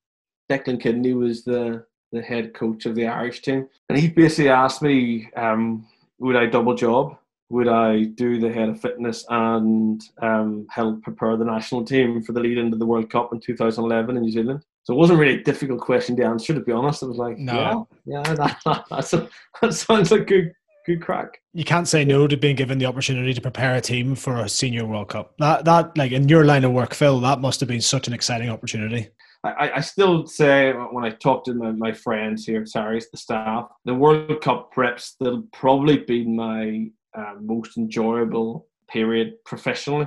[0.50, 3.68] Declan Kidney was the, the head coach of the Irish team.
[3.88, 5.86] And he basically asked me, um,
[6.18, 7.16] would I double job?
[7.52, 12.32] Would I do the head of fitness and um, help prepare the national team for
[12.32, 14.64] the lead into the World Cup in 2011 in New Zealand?
[14.84, 17.02] So it wasn't really a difficult question to answer, to be honest.
[17.02, 17.86] It was like, no.
[18.06, 18.34] yeah, yeah,
[18.64, 19.28] that, that's a,
[19.60, 20.54] that sounds like good,
[20.86, 21.42] good crack.
[21.52, 24.48] You can't say no to being given the opportunity to prepare a team for a
[24.48, 25.34] senior World Cup.
[25.38, 28.14] That, that, like in your line of work, Phil, that must have been such an
[28.14, 29.10] exciting opportunity.
[29.44, 33.68] I, I still say when I talk to my, my friends here, sorry, the staff,
[33.84, 40.06] the World Cup preps, they'll probably be my uh, most enjoyable period professionally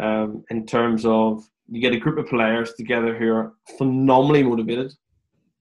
[0.00, 4.92] um, in terms of you get a group of players together who are phenomenally motivated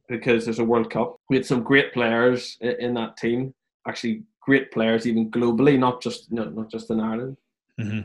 [0.10, 1.17] because there's a World Cup.
[1.30, 3.54] We had some great players in, in that team,
[3.88, 7.38] actually great players even globally, not just you know, not just in Ireland.
[7.80, 8.02] Mm-hmm.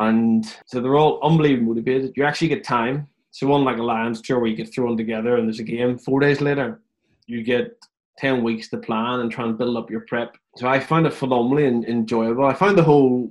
[0.00, 2.12] And so they're all unbelievably motivated.
[2.16, 3.08] You actually get time.
[3.30, 6.20] So unlike a Lions tour where you get thrown together and there's a game, four
[6.20, 6.80] days later,
[7.26, 7.76] you get
[8.18, 10.36] 10 weeks to plan and try and build up your prep.
[10.56, 12.44] So I found it phenomenally enjoyable.
[12.44, 13.30] I found the whole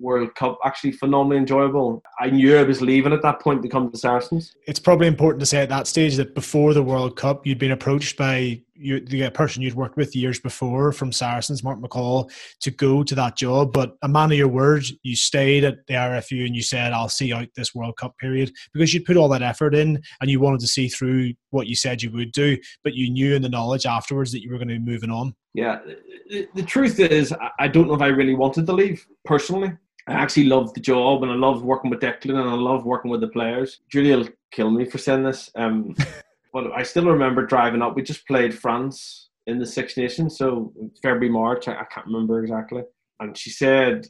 [0.00, 2.02] World Cup actually phenomenally enjoyable.
[2.20, 4.54] I knew I was leaving at that point to come to Saracens.
[4.66, 7.70] It's probably important to say at that stage that before the World Cup, you'd been
[7.70, 12.70] approached by you, the person you'd worked with years before from Saracens, Mark McCall, to
[12.70, 13.72] go to that job.
[13.72, 17.08] But a man of your word, you stayed at the RFU and you said, I'll
[17.08, 20.40] see out this World Cup period because you'd put all that effort in and you
[20.40, 23.48] wanted to see through what you said you would do, but you knew in the
[23.48, 25.34] knowledge afterwards that you were going to be moving on.
[25.54, 25.80] Yeah,
[26.28, 29.72] the, the truth is, I don't know if I really wanted to leave personally.
[30.06, 33.10] I actually loved the job and I loved working with Declan and I loved working
[33.10, 33.80] with the players.
[33.88, 35.50] Julia will kill me for saying this.
[35.54, 35.94] Um,
[36.54, 37.96] but I still remember driving up.
[37.96, 42.40] We just played France in the Six Nations, so February, March, I, I can't remember
[42.42, 42.82] exactly.
[43.18, 44.06] And she said,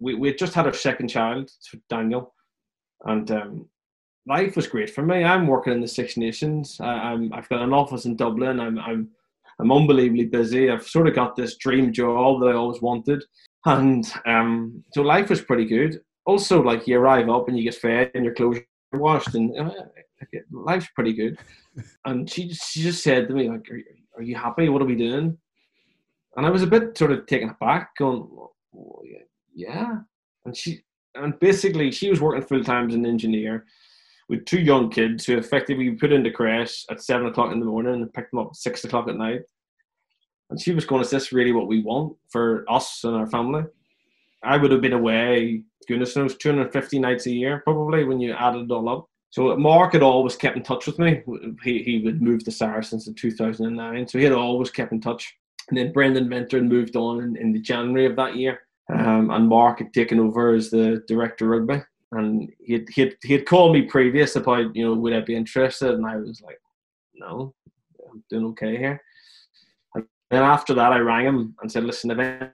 [0.00, 1.50] we, we just had our second child,
[1.90, 2.34] Daniel,
[3.04, 3.68] and um,
[4.26, 5.22] life was great for me.
[5.22, 6.78] I'm working in the Six Nations.
[6.80, 8.58] I, am I've got an office in Dublin.
[8.58, 9.10] I'm, I'm,
[9.60, 10.70] I'm unbelievably busy.
[10.70, 13.22] I've sort of got this dream job that I always wanted.
[13.66, 16.00] And um, so life was pretty good.
[16.24, 18.60] Also, like you arrive up and you get fed and your clothes
[18.92, 19.70] washed, and uh,
[20.50, 21.38] life's pretty good.
[22.04, 23.80] and she she just said to me like, are,
[24.18, 24.68] "Are you happy?
[24.68, 25.36] What are we doing?"
[26.36, 28.28] And I was a bit sort of taken aback, going,
[29.54, 29.98] "Yeah."
[30.44, 30.82] And she
[31.14, 33.66] and basically she was working full time as an engineer
[34.28, 37.94] with two young kids who effectively put into crash at seven o'clock in the morning
[37.94, 39.42] and picked them up at six o'clock at night.
[40.50, 43.64] And she was going, Is this really what we want for us and our family?
[44.42, 48.64] I would have been away, goodness knows, 250 nights a year probably when you added
[48.64, 49.08] it all up.
[49.36, 51.22] So Mark had always kept in touch with me.
[51.62, 54.08] He, he would move to Saracens in 2009.
[54.08, 55.36] So he had always kept in touch.
[55.68, 58.60] And then Brendan Venter moved on in, in the January of that year.
[58.90, 61.84] Um, and Mark had taken over as the director of rugby.
[62.12, 65.20] And he had, he, had, he had called me previous about, you know, would I
[65.20, 65.90] be interested?
[65.90, 66.58] And I was like,
[67.14, 67.52] no,
[68.10, 69.02] I'm doing okay here.
[69.94, 72.48] And then after that, I rang him and said, listen, if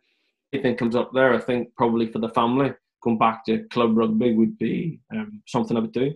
[0.52, 4.34] anything comes up there, I think probably for the family, going back to club rugby
[4.34, 6.12] would be um, something I would do.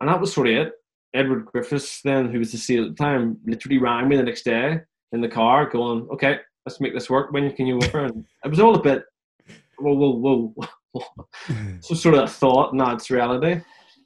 [0.00, 0.72] And that was sort of it.
[1.14, 4.44] Edward Griffiths, then, who was the CEO at the time, literally rang me the next
[4.44, 4.80] day
[5.12, 7.32] in the car, going, okay, let's make this work.
[7.32, 8.04] When can you offer?
[8.04, 9.04] And it was all a bit,
[9.78, 10.54] whoa, whoa,
[10.92, 11.04] whoa.
[11.80, 13.60] so sort of a thought, not it's reality.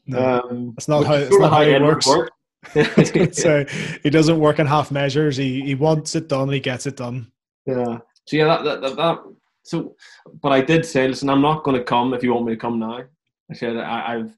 [0.06, 2.06] No, um, that's not how, it's not how, how it works.
[2.06, 2.32] Worked.
[3.36, 3.64] so
[4.02, 5.36] he doesn't work in half measures.
[5.36, 6.50] He he wants it done.
[6.50, 7.30] He gets it done.
[7.66, 7.98] Yeah.
[8.26, 9.18] So yeah, that, that, that, that
[9.62, 9.96] so,
[10.42, 12.60] but I did say, listen, I'm not going to come if you want me to
[12.60, 13.02] come now.
[13.50, 14.32] I said I, have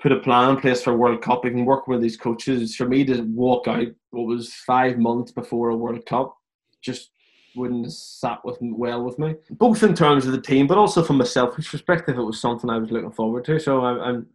[0.00, 1.44] put a plan in place for World Cup.
[1.44, 2.76] I can work with these coaches.
[2.76, 6.36] For me to walk out what was five months before a World Cup
[6.80, 7.10] just
[7.56, 9.34] wouldn't have sat with well with me.
[9.50, 12.70] Both in terms of the team, but also from a selfish perspective, it was something
[12.70, 13.58] I was looking forward to.
[13.58, 14.26] So I, am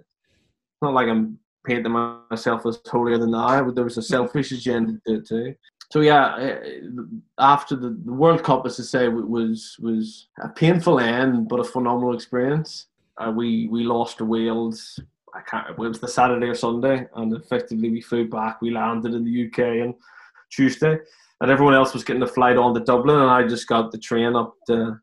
[0.81, 1.93] not like I'm painting
[2.29, 3.71] myself as holier than thou.
[3.71, 5.55] There was a selfish agenda to it too.
[5.91, 6.79] So yeah, eh,
[7.37, 11.63] after the, the World Cup, as I say, was was a painful end, but a
[11.63, 12.87] phenomenal experience.
[13.17, 14.99] Uh, we we lost to Wales.
[15.35, 15.65] I can't.
[15.65, 18.61] remember It was the Saturday or Sunday, and effectively we flew back.
[18.61, 19.95] We landed in the UK on
[20.51, 20.97] Tuesday,
[21.41, 23.97] and everyone else was getting the flight on to Dublin, and I just got the
[23.97, 24.99] train up to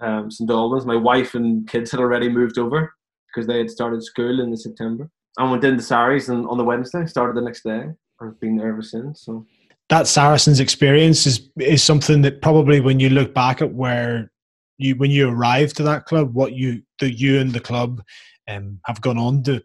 [0.00, 0.86] um, St Albans.
[0.86, 2.94] My wife and kids had already moved over
[3.26, 5.10] because they had started school in the September.
[5.36, 7.86] And went into Sarries and on the Wednesday, started the next day.
[8.20, 9.22] I've been there ever since.
[9.22, 9.44] So
[9.88, 14.30] that Saracens experience is is something that probably when you look back at where
[14.78, 18.02] you when you arrived to that club, what you the you and the club
[18.48, 19.62] um, have gone on to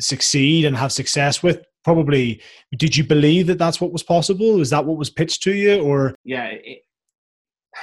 [0.00, 1.62] succeed and have success with.
[1.84, 2.42] Probably,
[2.78, 4.60] did you believe that that's what was possible?
[4.60, 6.46] Is that what was pitched to you, or yeah?
[6.46, 6.82] It,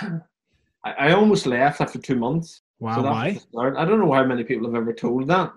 [0.85, 2.61] I, almost left after two months.
[2.79, 3.39] Wow, so why?
[3.77, 5.53] I don't know how many people have ever told that.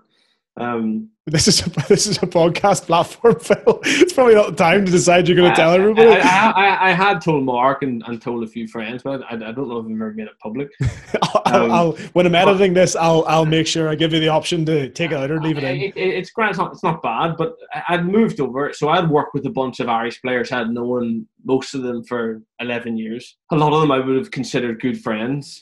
[0.57, 3.79] Um, this is a, this is a podcast platform, Phil.
[3.83, 6.09] It's probably not the time to decide you're going to tell everybody.
[6.09, 9.35] I, I, I, I, had told Mark and, and told a few friends, but I,
[9.35, 10.69] I don't know if I've ever made it public.
[11.45, 14.29] I'll, um, I'll, when I'm editing this, I'll I'll make sure I give you the
[14.29, 15.75] option to take it out or leave it in.
[15.75, 16.31] It, it, it's.
[16.37, 17.55] It's not, it's not bad, but
[17.89, 20.51] I'd moved over, so I'd worked with a bunch of Irish players.
[20.51, 23.37] I'd known most of them for 11 years.
[23.51, 25.61] A lot of them I would have considered good friends.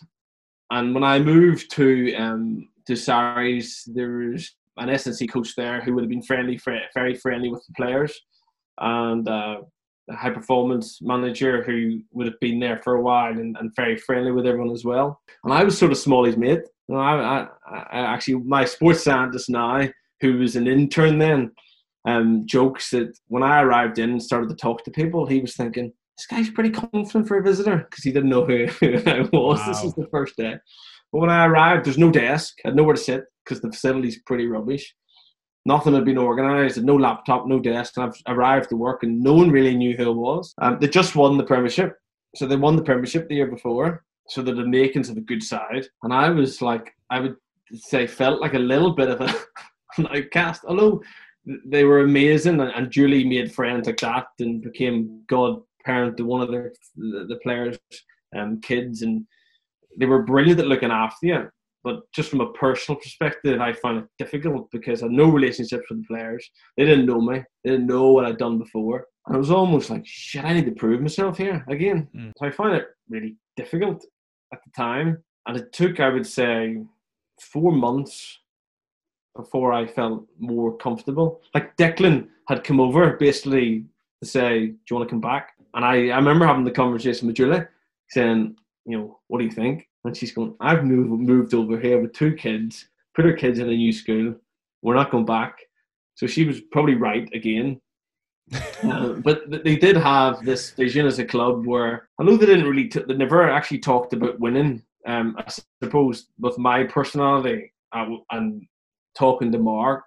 [0.69, 5.93] And when I moved to um, to Sarries, there was an S&C coach there who
[5.93, 6.59] would have been friendly,
[6.93, 8.13] very friendly with the players,
[8.79, 9.57] and uh,
[10.09, 13.97] a high performance manager who would have been there for a while and, and very
[13.97, 15.19] friendly with everyone as well.
[15.43, 16.61] And I was sort of Smalley's mate.
[16.88, 19.88] You know, I, I, I, actually my sports scientist now,
[20.21, 21.51] who was an intern then,
[22.05, 25.55] um, jokes that when I arrived in and started to talk to people, he was
[25.55, 29.21] thinking this guy's pretty confident for a visitor because he didn't know who, who I
[29.21, 29.59] was.
[29.59, 29.67] Wow.
[29.67, 30.55] This was the first day.
[31.15, 32.58] But when I arrived, there's no desk.
[32.65, 34.93] I had nowhere to sit because the facility's pretty rubbish.
[35.65, 37.93] Nothing had been organised, no laptop, no desk.
[37.95, 40.54] And I've arrived to work and no one really knew who I was.
[40.62, 41.93] Um, they just won the Premiership.
[42.36, 44.04] So they won the Premiership the year before.
[44.28, 45.88] So they're the makings of a good side.
[46.04, 47.38] And I was like, I would
[47.71, 50.65] say, felt like a little bit of a outcast.
[50.67, 51.01] Although
[51.65, 56.41] they were amazing and, and Julie made friends like that and became godparent to one
[56.41, 57.80] of their, the, the players'
[58.38, 59.01] um, kids.
[59.01, 59.25] And
[59.97, 61.49] they were brilliant at looking after you.
[61.84, 65.86] But just from a personal perspective, I found it difficult because I had no relationships
[65.89, 66.49] with the players.
[66.77, 67.43] They didn't know me.
[67.63, 69.05] They didn't know what I'd done before.
[69.27, 72.08] And I was almost like, shit, I need to prove myself here again.
[72.15, 72.31] Mm.
[72.38, 74.03] So I found it really difficult
[74.51, 75.23] at the time.
[75.47, 76.81] And it took, I would say,
[77.39, 78.39] four months
[79.36, 81.41] before I felt more comfortable.
[81.53, 83.86] Like Declan had come over basically
[84.23, 85.53] to say, Do you want to come back?
[85.75, 87.62] And I, I remember having the conversation with Julie
[88.10, 88.55] saying,
[88.86, 89.88] you know, what do you think?
[90.04, 93.69] And she's going, I've moved moved over here with two kids, put her kids in
[93.69, 94.36] a new school.
[94.82, 95.58] We're not going back.
[96.15, 97.82] So she was probably right again.
[98.84, 102.69] uh, but they did have this vision as a club where I know they didn't
[102.69, 104.84] really, t- they never actually talked about winning.
[105.08, 105.52] Um, I
[105.84, 108.63] suppose with my personality uh, and
[109.17, 110.04] talking to Mark,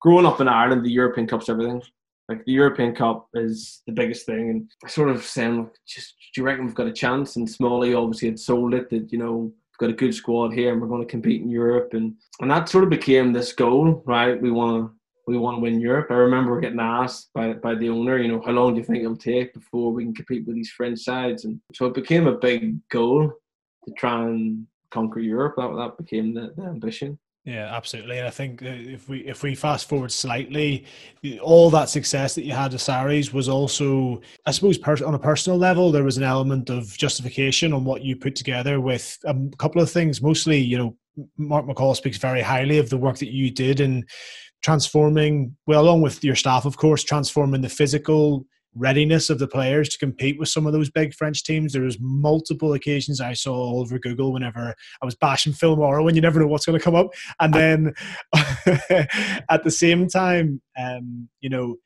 [0.00, 1.82] growing up in Ireland, the European Cup's everything.
[2.28, 6.40] Like the European Cup is the biggest thing, and I sort of saying, just do
[6.40, 7.36] you reckon we've got a chance?
[7.36, 10.72] And Smalley obviously had sold it that you know we've got a good squad here,
[10.72, 14.02] and we're going to compete in Europe, and and that sort of became this goal,
[14.06, 14.40] right?
[14.40, 14.94] We want to
[15.26, 16.08] we want to win Europe.
[16.10, 19.02] I remember getting asked by by the owner, you know, how long do you think
[19.02, 21.44] it'll take before we can compete with these French sides?
[21.44, 23.32] And so it became a big goal
[23.86, 25.54] to try and conquer Europe.
[25.56, 27.18] That that became the, the ambition.
[27.44, 28.18] Yeah, absolutely.
[28.18, 30.86] And I think uh, if we if we fast forward slightly,
[31.42, 35.58] all that success that you had at Sarries was also, I suppose, on a personal
[35.58, 39.56] level, there was an element of justification on what you put together with um, a
[39.56, 40.22] couple of things.
[40.22, 40.96] Mostly, you know,
[41.36, 44.06] Mark McCall speaks very highly of the work that you did in
[44.62, 49.88] transforming, well, along with your staff, of course, transforming the physical readiness of the players
[49.90, 51.72] to compete with some of those big French teams.
[51.72, 56.06] There was multiple occasions I saw all over Google whenever I was bashing Phil Morrow,
[56.06, 57.08] and you never know what's going to come up.
[57.40, 57.94] And then
[59.50, 61.76] at the same time, um, you know,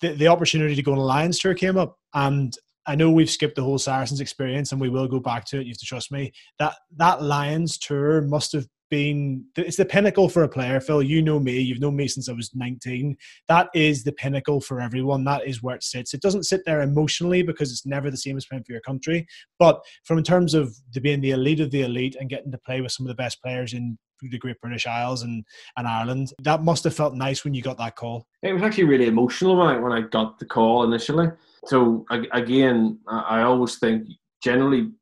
[0.00, 3.30] the, the opportunity to go on a Lions tour came up, and I know we've
[3.30, 5.66] skipped the whole Saracens experience, and we will go back to it.
[5.66, 6.32] You have to trust me.
[6.58, 11.20] That that Lions tour must have been it's the pinnacle for a player phil you
[11.20, 13.16] know me you've known me since i was 19
[13.48, 16.80] that is the pinnacle for everyone that is where it sits it doesn't sit there
[16.82, 19.26] emotionally because it's never the same as playing for your country
[19.58, 22.58] but from in terms of the, being the elite of the elite and getting to
[22.58, 25.44] play with some of the best players in the Great British Isles and,
[25.76, 26.32] and Ireland.
[26.42, 28.26] That must have felt nice when you got that call.
[28.42, 31.28] It was actually really emotional when I, when I got the call initially.
[31.66, 34.08] So again, I always think
[34.42, 34.92] generally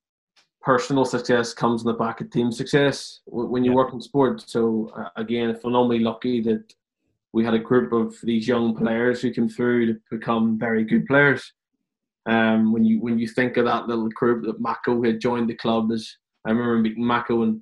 [0.63, 3.77] personal success comes in the back of team success when you yeah.
[3.77, 4.43] work in sport.
[4.47, 6.73] So uh, again, phenomenally lucky that
[7.33, 11.07] we had a group of these young players who came through to become very good
[11.07, 11.53] players.
[12.27, 15.57] Um, when you when you think of that little group that Mako had joined the
[15.57, 17.61] club as I remember meeting Mako and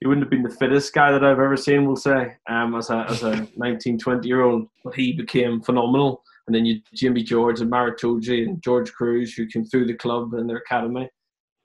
[0.00, 2.90] he wouldn't have been the fittest guy that I've ever seen, we'll say, um, as
[2.90, 6.22] a as a 19, 20 year old, but he became phenomenal.
[6.46, 9.94] And then you Jamie George and Maro Itoje and George Kruis who came through the
[9.94, 11.10] club and their academy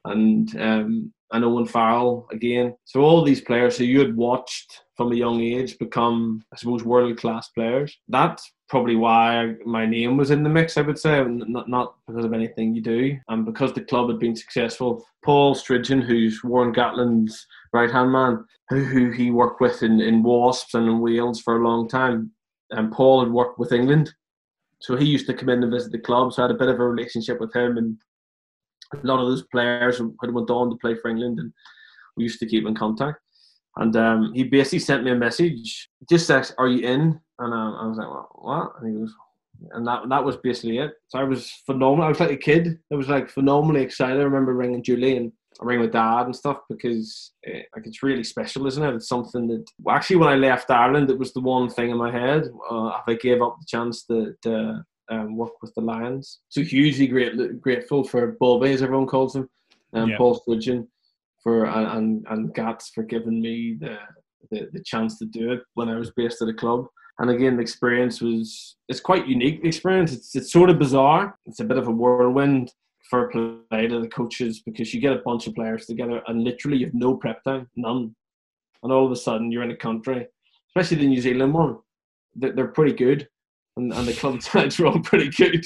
[0.06, 2.76] and um, and Owen Farrell again.
[2.86, 6.84] So all these players who you had watched from a young age become, I suppose,
[6.84, 7.98] world class players.
[8.08, 10.78] That's probably why my name was in the mix.
[10.78, 14.20] I would say, not not because of anything you do, and because the club had
[14.20, 15.04] been successful.
[15.26, 20.22] Paul Stridgeon, who's Warren Gatland's right hand man, who, who he worked with in, in
[20.22, 22.32] Wasps and in Wales for a long time,
[22.70, 24.14] and Paul had worked with England.
[24.82, 26.34] So he used to come in and visit the club.
[26.34, 27.98] So I had a bit of a relationship with him, and
[28.94, 31.52] a lot of those players had went on to play for England, and
[32.18, 33.20] we used to keep in contact.
[33.78, 37.74] And um, he basically sent me a message, just says, "Are you in?" And uh,
[37.78, 39.14] I was like, well, "What?" And he goes,
[39.72, 40.94] and that that was basically it.
[41.08, 42.06] So I was phenomenal.
[42.06, 42.80] I was like a kid.
[42.92, 44.20] I was like phenomenally excited.
[44.20, 45.32] I remember ringing Julie and
[45.62, 48.96] I my dad and stuff because it, eh, like it's really special, isn't it?
[48.96, 52.12] It's something that actually when I left Ireland, it was the one thing in my
[52.12, 52.50] head.
[52.70, 56.40] Uh, if I gave up the chance to, to um, work with the Lions.
[56.50, 59.50] So hugely great, grateful for Bobby, as everyone calls him,
[59.94, 60.18] and um.
[60.18, 60.88] Paul Stridgeon
[61.42, 63.98] for and and Gats for giving me the,
[64.50, 66.88] the, the chance to do it when I was based at the club.
[67.20, 70.14] And again, the experience was it's quite unique experience.
[70.14, 71.38] It's it's sort of bizarre.
[71.46, 72.72] It's a bit of a whirlwind
[73.10, 76.78] for play to the coaches because you get a bunch of players together and literally
[76.78, 78.16] you have no prep time, none.
[78.82, 80.26] And all of a sudden you're in a country,
[80.70, 81.78] especially the New Zealand one,
[82.36, 83.28] they're pretty good
[83.78, 85.66] and, and the club sides were all pretty good.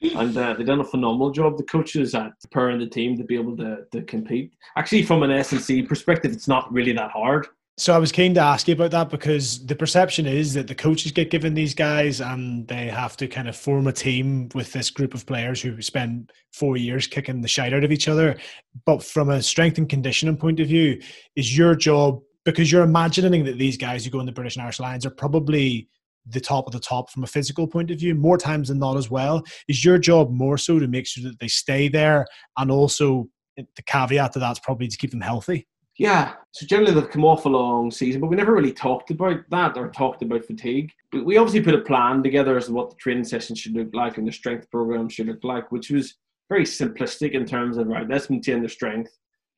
[0.00, 1.56] and uh, they've done a phenomenal job.
[1.56, 4.52] The coaches at preparing the team to be able to, to compete.
[4.76, 7.46] Actually, from an S and C perspective, it's not really that hard.
[7.78, 10.74] So I was keen to ask you about that because the perception is that the
[10.74, 14.72] coaches get given these guys and they have to kind of form a team with
[14.72, 18.36] this group of players who spend four years kicking the shite out of each other.
[18.84, 21.00] But from a strength and conditioning point of view,
[21.34, 24.64] is your job because you're imagining that these guys who go in the British and
[24.64, 25.88] Irish Lions are probably
[26.26, 28.96] the top of the top from a physical point of view more times than not
[28.96, 32.26] as well is your job more so to make sure that they stay there
[32.58, 35.66] and also the caveat to that's probably to keep them healthy.
[35.98, 36.34] Yeah.
[36.52, 39.76] So generally they've come off a long season but we never really talked about that
[39.76, 40.90] or talked about fatigue.
[41.12, 44.16] We obviously put a plan together as to what the training session should look like
[44.16, 46.14] and the strength program should look like which was
[46.48, 49.10] very simplistic in terms of right let's maintain their strength.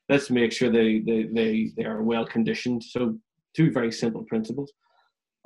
[0.09, 2.83] Let's make sure they they they, they are well conditioned.
[2.83, 3.19] So
[3.55, 4.73] two very simple principles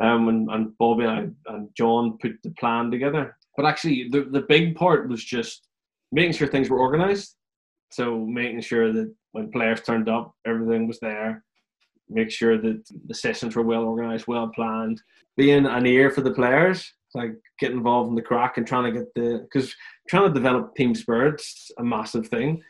[0.03, 3.37] um, and, and Bobby and, and John put the plan together.
[3.57, 5.67] But actually, the, the big part was just
[6.13, 7.35] making sure things were organized.
[7.91, 11.43] So making sure that when players turned up, everything was there.
[12.09, 15.03] Make sure that the sessions were well organized, well planned.
[15.37, 18.99] Being an ear for the players, like get involved in the crack and trying to
[18.99, 19.75] get the because
[20.09, 22.63] trying to develop team spirit's a massive thing.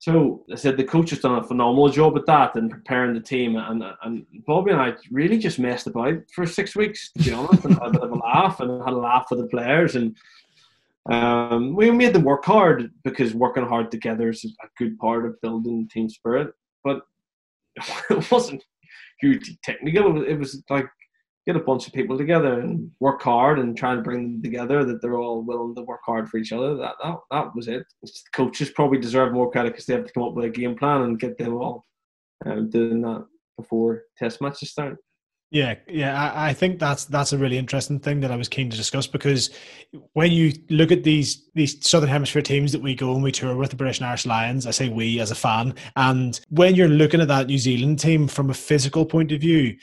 [0.00, 3.20] So I said the coach has done a phenomenal job at that and preparing the
[3.20, 3.56] team.
[3.56, 7.66] And and Bobby and I really just messed about for six weeks, to be honest,
[7.66, 9.96] and had a bit of a laugh and had a laugh with the players.
[9.96, 10.16] And
[11.10, 15.38] um, we made them work hard because working hard together is a good part of
[15.42, 16.54] building team spirit.
[16.82, 17.02] But
[18.10, 18.64] it wasn't
[19.20, 20.24] hugely technical.
[20.24, 20.88] It was like
[21.46, 24.84] get a bunch of people together and work hard and try and bring them together
[24.84, 26.76] that they're all willing to work hard for each other.
[26.76, 27.84] That that, that was it.
[28.32, 31.02] Coaches probably deserve more credit because they have to come up with a game plan
[31.02, 31.86] and get them all
[32.46, 33.26] um, doing that
[33.56, 34.98] before test matches start.
[35.52, 38.70] Yeah, yeah, I, I, think that's that's a really interesting thing that I was keen
[38.70, 39.50] to discuss because
[40.12, 43.56] when you look at these these Southern Hemisphere teams that we go and we tour
[43.56, 46.86] with the British and Irish Lions, I say we as a fan, and when you're
[46.86, 49.76] looking at that New Zealand team from a physical point of view,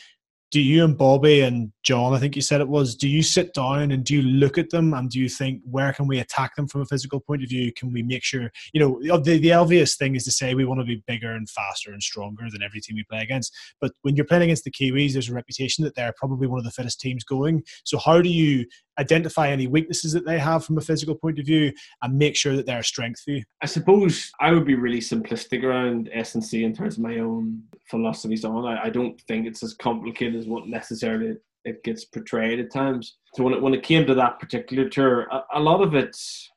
[0.51, 3.53] do you and Bobby and John, I think you said it was, do you sit
[3.53, 6.53] down and do you look at them and do you think where can we attack
[6.57, 7.71] them from a physical point of view?
[7.71, 10.81] Can we make sure, you know, the, the obvious thing is to say we want
[10.81, 13.55] to be bigger and faster and stronger than every team we play against.
[13.79, 16.65] But when you're playing against the Kiwis, there's a reputation that they're probably one of
[16.65, 17.63] the fittest teams going.
[17.85, 18.65] So how do you
[18.99, 21.71] identify any weaknesses that they have from a physical point of view
[22.01, 23.43] and make sure that they're a strength for you?
[23.61, 27.19] I suppose I would be really simplistic around S and C in terms of my
[27.19, 28.65] own philosophies on.
[28.65, 31.37] I, I don't think it's as complicated as what necessarily
[31.67, 33.17] it gets portrayed at times.
[33.35, 36.49] So when it, when it came to that particular tour, a, a lot of it's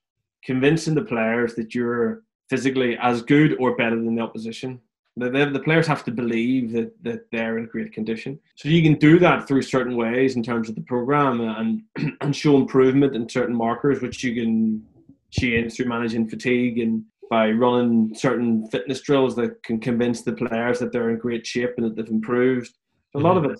[0.44, 4.80] convincing the players that you're physically as good or better than the opposition.
[5.16, 8.38] The, the, the, players have to believe that, that they're in great condition.
[8.54, 11.82] So you can do that through certain ways in terms of the program and
[12.20, 14.82] and show improvement in certain markers, which you can
[15.30, 20.78] change through managing fatigue and by running certain fitness drills that can convince the players
[20.80, 22.72] that they're in great shape and that they've improved.
[23.14, 23.52] A lot of mm-hmm.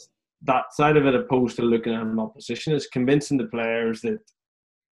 [0.43, 4.19] That side of it, opposed to looking at an opposition, is convincing the players that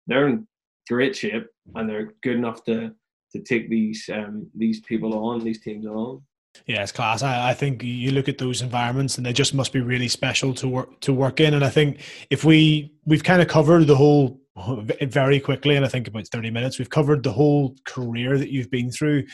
[0.07, 0.47] they're in
[0.87, 2.93] great shape and they're good enough to
[3.31, 6.21] to take these um, these people on, these teams on.
[6.67, 7.21] Yeah, it's class.
[7.21, 10.53] I, I, think you look at those environments and they just must be really special
[10.55, 11.53] to work to work in.
[11.53, 14.39] And I think if we we've kind of covered the whole
[15.01, 18.71] very quickly, and I think about thirty minutes, we've covered the whole career that you've
[18.71, 19.25] been through.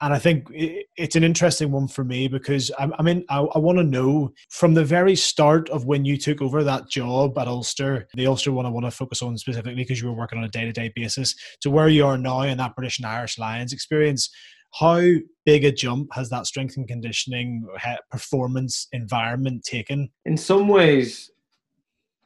[0.00, 3.58] And I think it's an interesting one for me because I, I mean, I, I
[3.58, 7.48] want to know from the very start of when you took over that job at
[7.48, 10.44] Ulster, the Ulster one I want to focus on specifically because you were working on
[10.44, 13.38] a day to day basis, to where you are now in that British and Irish
[13.38, 14.30] Lions experience
[14.74, 15.00] how
[15.44, 17.66] big a jump has that strength and conditioning
[18.10, 20.10] performance environment taken?
[20.24, 21.30] In some ways,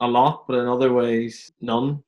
[0.01, 2.03] a lot, but in other ways, none.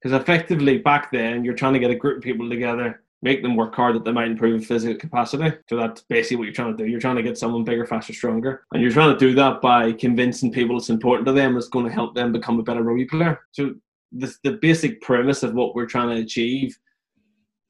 [0.00, 3.56] Because effectively, back then, you're trying to get a group of people together, make them
[3.56, 5.56] work hard that they might improve physical capacity.
[5.68, 6.88] So that's basically what you're trying to do.
[6.88, 8.64] You're trying to get someone bigger, faster, stronger.
[8.72, 11.86] And you're trying to do that by convincing people it's important to them, it's going
[11.86, 13.40] to help them become a better rugby player.
[13.52, 13.74] So
[14.12, 16.78] the, the basic premise of what we're trying to achieve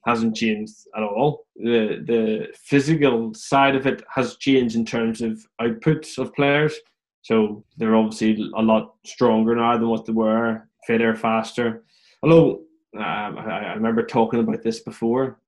[0.07, 1.47] hasn't changed at all.
[1.57, 6.75] The the physical side of it has changed in terms of outputs of players.
[7.23, 11.85] So they're obviously a lot stronger now than what they were, fitter, faster.
[12.23, 12.63] Although
[13.01, 15.41] um, I, I remember talking about this before,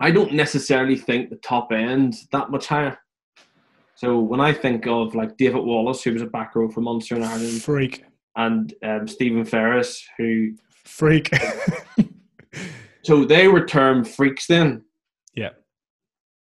[0.00, 2.98] I don't necessarily think the top end that much higher.
[3.96, 7.16] So when I think of like David Wallace, who was a back row for Munster
[7.16, 8.04] and Ireland, freak,
[8.36, 10.54] and um, Stephen Ferris, who
[10.84, 11.30] freak.
[13.08, 14.84] So they were termed freaks then.
[15.34, 15.52] Yeah.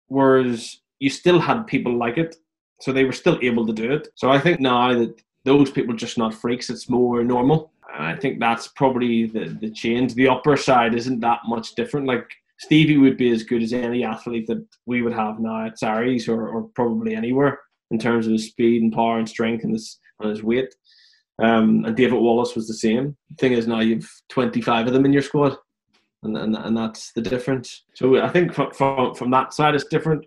[0.06, 2.36] Whereas you still had people like it.
[2.80, 4.08] So they were still able to do it.
[4.14, 7.73] So I think now that those people are just not freaks, it's more normal.
[7.96, 10.14] And I think that's probably the, the change.
[10.14, 12.06] The upper side isn't that much different.
[12.06, 12.28] Like
[12.58, 16.28] Stevie would be as good as any athlete that we would have now at Sarries
[16.28, 19.98] or, or probably anywhere in terms of his speed and power and strength and his,
[20.20, 20.74] and his weight.
[21.40, 23.16] Um, and David Wallace was the same.
[23.30, 25.56] The thing is now you've 25 of them in your squad
[26.24, 27.84] and, and, and that's the difference.
[27.94, 30.24] So I think from, from, from that side, it's different.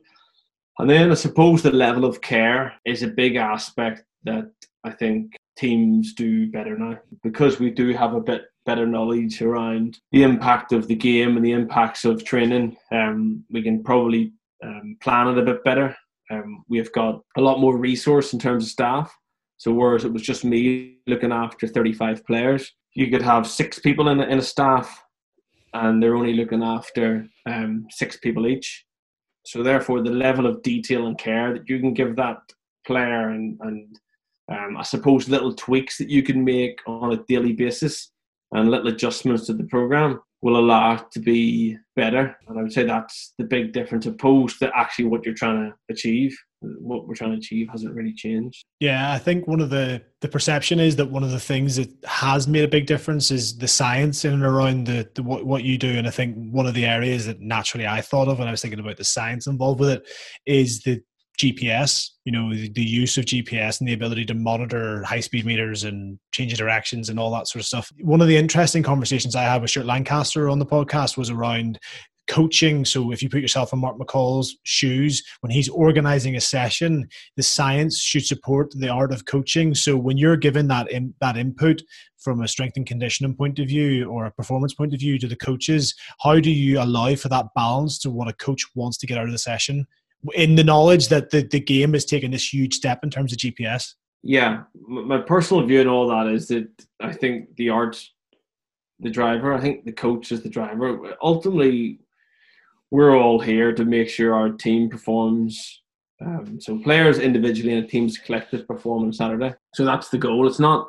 [0.80, 4.52] And then I suppose the level of care is a big aspect that
[4.84, 9.98] I think teams do better now because we do have a bit better knowledge around
[10.12, 12.78] the impact of the game and the impacts of training.
[12.92, 14.34] Um, we can probably
[14.64, 15.96] um, plan it a bit better.
[16.30, 19.16] Um, we've got a lot more resource in terms of staff.
[19.58, 24.10] So whereas it was just me looking after 35 players, you could have six people
[24.10, 25.04] in a, in a staff
[25.74, 28.86] and they're only looking after um, six people each.
[29.46, 32.38] So therefore, the level of detail and care that you can give that
[32.86, 33.98] player, and and
[34.50, 38.12] um, I suppose little tweaks that you can make on a daily basis,
[38.52, 42.38] and little adjustments to the program will allow it to be better.
[42.48, 45.76] And I would say that's the big difference opposed to actually what you're trying to
[45.90, 48.66] achieve what we're trying to achieve hasn't really changed.
[48.80, 51.90] Yeah, I think one of the the perception is that one of the things that
[52.06, 55.64] has made a big difference is the science in and around the, the what, what
[55.64, 55.96] you do.
[55.96, 58.62] And I think one of the areas that naturally I thought of when I was
[58.62, 60.08] thinking about the science involved with it
[60.48, 61.04] is the
[61.38, 65.46] GPS, you know, the, the use of GPS and the ability to monitor high speed
[65.46, 67.92] meters and change directions and all that sort of stuff.
[68.02, 71.80] One of the interesting conversations I had with Stuart Lancaster on the podcast was around
[72.28, 72.84] coaching.
[72.86, 77.08] So if you put yourself in Mark McCall's shoes, when he's organizing a session,
[77.38, 79.74] the science should support the art of coaching.
[79.74, 81.82] So when you're given that in, that input
[82.18, 85.28] from a strength and conditioning point of view or a performance point of view to
[85.28, 89.08] the coaches, how do you allow for that balance to what a coach wants to
[89.08, 89.86] get out of the session
[90.34, 93.40] in the knowledge that the, the game is taking this huge step in terms of
[93.40, 93.94] GPS?
[94.24, 96.68] Yeah, my personal view and all that is that
[97.00, 98.02] I think the art
[99.00, 99.54] the driver.
[99.54, 101.16] I think the coach is the driver.
[101.22, 102.00] Ultimately,
[102.90, 105.82] we're all here to make sure our team performs.
[106.20, 109.54] Um, so players individually and teams collective perform on Saturday.
[109.76, 110.48] So that's the goal.
[110.48, 110.88] It's not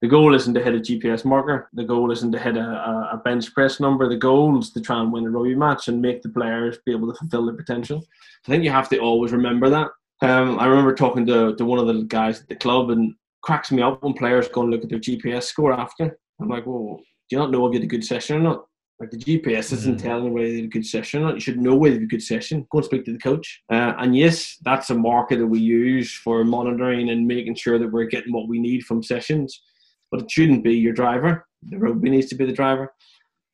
[0.00, 1.68] the goal isn't to hit a GPS marker.
[1.74, 4.08] The goal isn't to hit a, a bench press number.
[4.08, 6.92] The goal is to try and win a rugby match and make the players be
[6.92, 8.02] able to fulfill their potential.
[8.46, 9.88] I think you have to always remember that.
[10.22, 13.70] Um, I remember talking to, to one of the guys at the club and cracks
[13.70, 16.18] me up when players go and look at their GPS score after.
[16.40, 16.96] I'm like, well,
[17.28, 18.64] do you not know if you had a good session or not?
[18.98, 20.02] Like the GPS isn't mm.
[20.02, 21.34] telling you whether you had a good session or not.
[21.34, 22.66] You should know whether you had a good session.
[22.70, 23.62] Go and speak to the coach.
[23.72, 27.90] Uh, and yes, that's a marker that we use for monitoring and making sure that
[27.90, 29.62] we're getting what we need from sessions.
[30.10, 31.46] But it shouldn't be your driver.
[31.62, 32.92] The rugby needs to be the driver.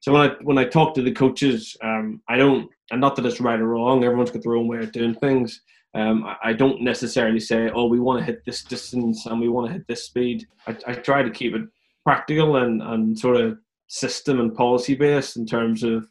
[0.01, 3.27] So when I when I talk to the coaches, um, I don't, and not that
[3.27, 4.05] it's right or wrong.
[4.05, 5.61] Everyone's got their own way of doing things.
[5.95, 9.49] Um, I, I, don't necessarily say, "Oh, we want to hit this distance and we
[9.49, 11.63] want to hit this speed." I, I try to keep it
[12.05, 16.07] practical and, and sort of system and policy based in terms of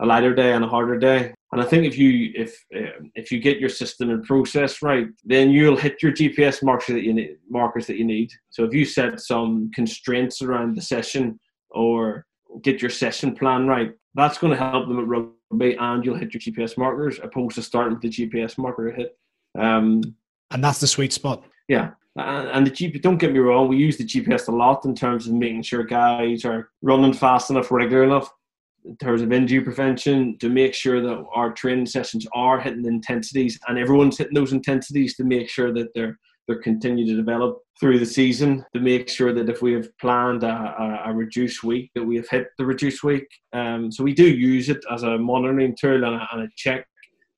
[0.00, 1.32] a lighter day and a harder day.
[1.52, 5.06] And I think if you if uh, if you get your system and process right,
[5.24, 8.30] then you'll hit your GPS markers that you need markers that you need.
[8.50, 11.38] So if you set some constraints around the session
[11.70, 12.26] or
[12.62, 16.34] get your session plan right, that's going to help them at rugby, and you'll hit
[16.34, 19.16] your GPS markers opposed to starting with the GPS marker hit.
[19.56, 20.02] Um,
[20.50, 21.44] and that's the sweet spot.
[21.68, 24.94] Yeah, and the GPS, don't get me wrong, we use the GPS a lot in
[24.94, 28.30] terms of making sure guys are running fast enough, regular enough,
[28.84, 33.58] in terms of injury prevention, to make sure that our training sessions are hitting intensities
[33.66, 37.98] and everyone's hitting those intensities to make sure that they're they're continue to develop through
[37.98, 41.90] the season to make sure that if we have planned a, a, a reduced week
[41.94, 43.26] that we have hit the reduced week.
[43.52, 46.86] Um, so we do use it as a monitoring tool and a, and a check,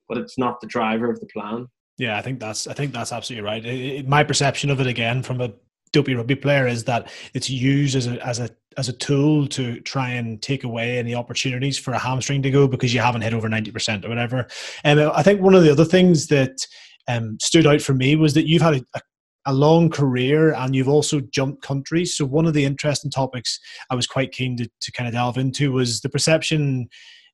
[0.09, 1.69] but it's not the driver of the plan.
[1.99, 3.65] Yeah, I think that's I think that's absolutely right.
[3.65, 5.53] It, it, my perception of it again from a
[5.93, 9.81] dopey rugby player is that it's used as a as a as a tool to
[9.81, 13.35] try and take away any opportunities for a hamstring to go because you haven't hit
[13.35, 14.47] over ninety percent or whatever.
[14.85, 16.67] And I think one of the other things that
[17.09, 19.01] um, stood out for me was that you've had a, a
[19.49, 22.17] a long career and you've also jumped countries.
[22.17, 23.61] So one of the interesting topics
[23.91, 26.89] I was quite keen to, to kind of delve into was the perception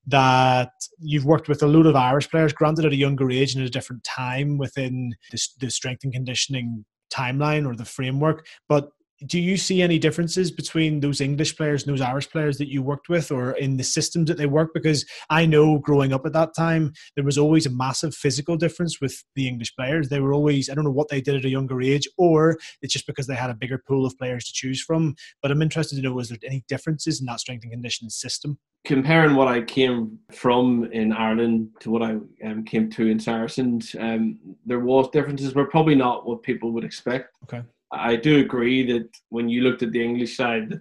[0.07, 3.63] that you've worked with a load of Irish players, granted at a younger age and
[3.63, 8.45] at a different time within the, the strength and conditioning timeline or the framework.
[8.69, 8.91] But
[9.27, 12.83] do you see any differences between those English players and those Irish players that you
[12.83, 14.71] worked with or in the systems that they work?
[14.75, 19.01] Because I know growing up at that time, there was always a massive physical difference
[19.01, 20.09] with the English players.
[20.09, 22.93] They were always, I don't know what they did at a younger age, or it's
[22.93, 25.15] just because they had a bigger pool of players to choose from.
[25.41, 28.59] But I'm interested to know, was there any differences in that strength and conditioning system?
[28.85, 33.95] Comparing what I came from in Ireland to what I um, came to in Saracens,
[34.01, 37.29] um, there was differences, but probably not what people would expect.
[37.45, 37.63] Okay.
[37.93, 40.73] I do agree that when you looked at the English side,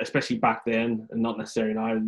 [0.00, 2.00] especially back then, and not necessarily now,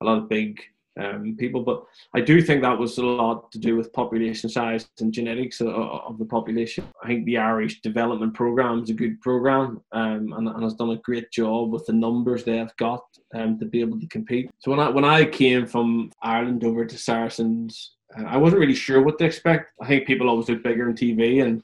[0.00, 0.60] a lot of big
[0.98, 1.62] um, people.
[1.62, 1.84] But
[2.14, 5.68] I do think that was a lot to do with population size and genetics of,
[5.68, 6.84] of the population.
[7.02, 10.90] I think the Irish development program is a good program um, and, and, has done
[10.90, 14.50] a great job with the numbers they have got um, to be able to compete.
[14.58, 18.74] So when I when I came from Ireland over to Saracens, uh, I wasn't really
[18.74, 19.72] sure what to expect.
[19.80, 21.62] I think people always look bigger on TV and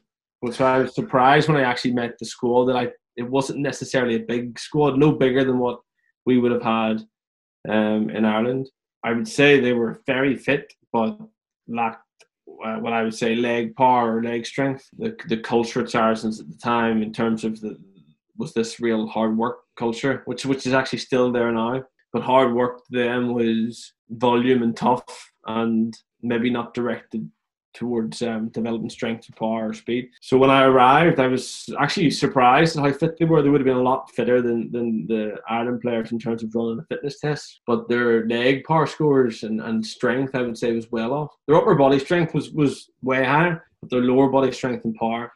[0.52, 4.16] so I was surprised when I actually met the squad that I it wasn't necessarily
[4.16, 5.80] a big squad, no bigger than what
[6.26, 7.02] we would have had
[7.68, 8.68] um, in Ireland.
[9.04, 11.16] I would say they were very fit, but
[11.68, 12.02] lacked
[12.64, 14.88] uh, what I would say leg power or leg strength.
[14.98, 17.78] The the culture at Saracens at the time, in terms of the
[18.36, 21.84] was this real hard work culture, which which is actually still there now.
[22.12, 27.30] But hard work to them was volume and tough, and maybe not directed
[27.74, 30.08] towards um, developing strength, and power, speed.
[30.20, 33.42] So when I arrived, I was actually surprised at how fit they were.
[33.42, 36.54] They would have been a lot fitter than, than the Ireland players in terms of
[36.54, 37.60] running the fitness test.
[37.66, 41.34] But their leg power scores and, and strength, I would say, was well off.
[41.46, 45.32] Their upper body strength was, was way higher, but their lower body strength and power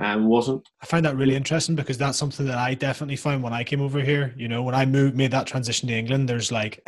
[0.00, 0.68] um, wasn't.
[0.82, 3.80] I find that really interesting because that's something that I definitely found when I came
[3.80, 4.34] over here.
[4.36, 6.86] You know, when I moved, made that transition to England, there's like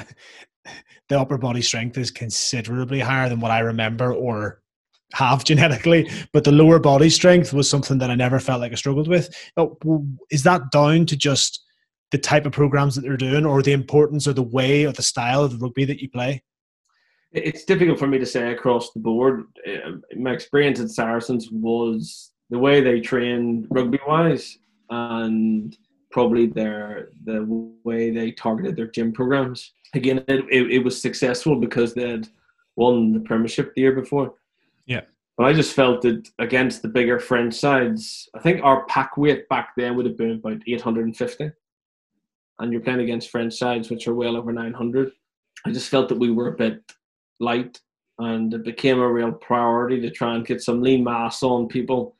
[1.09, 4.63] the upper body strength is considerably higher than what I remember or
[5.13, 8.77] have genetically, but the lower body strength was something that I never felt like I
[8.77, 9.35] struggled with.
[10.31, 11.65] Is that down to just
[12.11, 15.03] the type of programs that they're doing, or the importance, or the way, or the
[15.03, 16.43] style of the rugby that you play?
[17.33, 19.45] It's difficult for me to say across the board.
[19.85, 24.59] Um, my experience at Saracens was the way they trained rugby wise,
[24.91, 25.77] and
[26.11, 27.45] probably their the
[27.85, 29.73] way they targeted their gym programs.
[29.95, 32.27] Again, it, it, it was successful because they'd
[32.75, 34.35] won the Premiership the year before
[34.87, 35.03] yeah.
[35.37, 39.49] But I just felt that against the bigger French sides, I think our pack weight
[39.49, 41.51] back then would have been about 850.
[42.59, 45.11] And you're playing against French sides, which are well over 900.
[45.65, 46.83] I just felt that we were a bit
[47.39, 47.81] light
[48.19, 52.17] and it became a real priority to try and get some lean mass on people,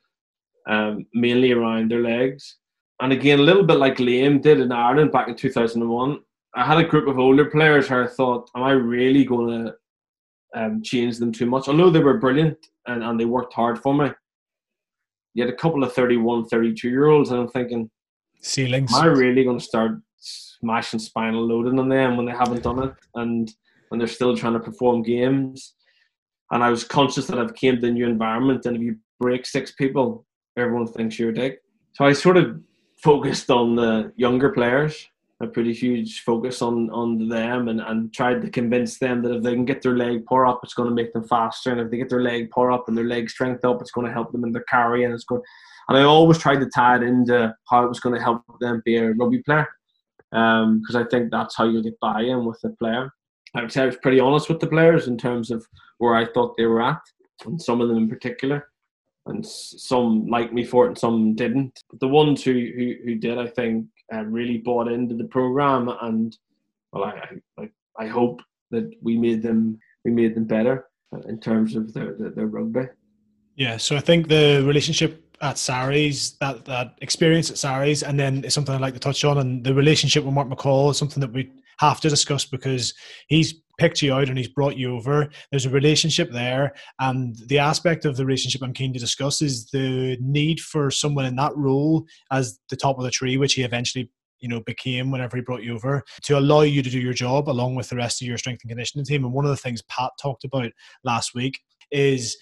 [0.67, 2.57] um, mainly around their legs.
[3.01, 6.19] And again, a little bit like Liam did in Ireland back in 2001,
[6.55, 9.75] I had a group of older players where I thought, am I really going to
[10.55, 11.67] um, change them too much.
[11.67, 14.09] Although they were brilliant and, and they worked hard for me,
[15.33, 17.89] you had a couple of 31, 32 year olds, and I'm thinking,
[18.41, 18.93] ceilings.
[18.93, 22.83] Am I really going to start smashing spinal loading on them when they haven't done
[22.83, 23.51] it and
[23.89, 25.75] when they're still trying to perform games?
[26.51, 29.45] And I was conscious that I've came to a new environment, and if you break
[29.45, 30.25] six people,
[30.57, 31.61] everyone thinks you're a dick.
[31.93, 32.59] So I sort of
[33.01, 35.07] focused on the younger players
[35.41, 39.43] a pretty huge focus on on them and, and tried to convince them that if
[39.43, 41.89] they can get their leg power up, it's going to make them faster, and if
[41.89, 44.31] they get their leg power up and their leg strength up, it's going to help
[44.31, 45.41] them in their carry, and it's going.
[45.89, 48.81] And I always tried to tie it into how it was going to help them
[48.85, 49.67] be a rugby player,
[50.29, 53.11] because um, I think that's how you get buy-in with the player.
[53.55, 55.65] I would say I was pretty honest with the players in terms of
[55.97, 57.01] where I thought they were at,
[57.45, 58.67] and some of them in particular.
[59.27, 61.79] And some liked me for it, and some didn't.
[61.91, 65.89] But the ones who who, who did, I think, uh, really bought into the program,
[66.01, 66.37] and
[66.91, 68.41] well, I, I I hope
[68.71, 70.87] that we made them we made them better
[71.27, 72.87] in terms of their their, their rugby.
[73.55, 78.43] Yeah, so I think the relationship at Sarries, that that experience at Sarries, and then
[78.43, 81.21] it's something I'd like to touch on, and the relationship with Mark McCall is something
[81.21, 81.51] that we
[81.81, 82.93] have to discuss because
[83.27, 85.27] he's picked you out and he's brought you over.
[85.49, 89.69] There's a relationship there, and the aspect of the relationship I'm keen to discuss is
[89.71, 93.63] the need for someone in that role as the top of the tree, which he
[93.63, 97.13] eventually you know became whenever he brought you over to allow you to do your
[97.13, 99.57] job along with the rest of your strength and conditioning team and one of the
[99.57, 100.71] things pat talked about
[101.03, 101.59] last week
[101.91, 102.35] is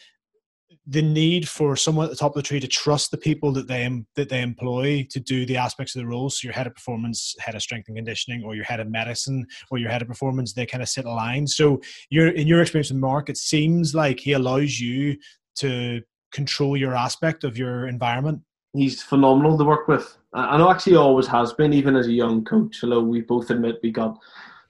[0.89, 3.67] the need for someone at the top of the tree to trust the people that
[3.67, 6.29] they that they employ to do the aspects of the role.
[6.31, 9.45] So your head of performance, head of strength and conditioning, or your head of medicine,
[9.69, 11.49] or your head of performance, they kind of sit aligned.
[11.49, 11.79] So
[12.09, 15.17] you're in your experience with Mark, it seems like he allows you
[15.57, 18.41] to control your aspect of your environment.
[18.73, 20.17] He's phenomenal to work with.
[20.33, 22.83] I know actually always has been, even as a young coach.
[22.83, 24.17] Although we both admit we got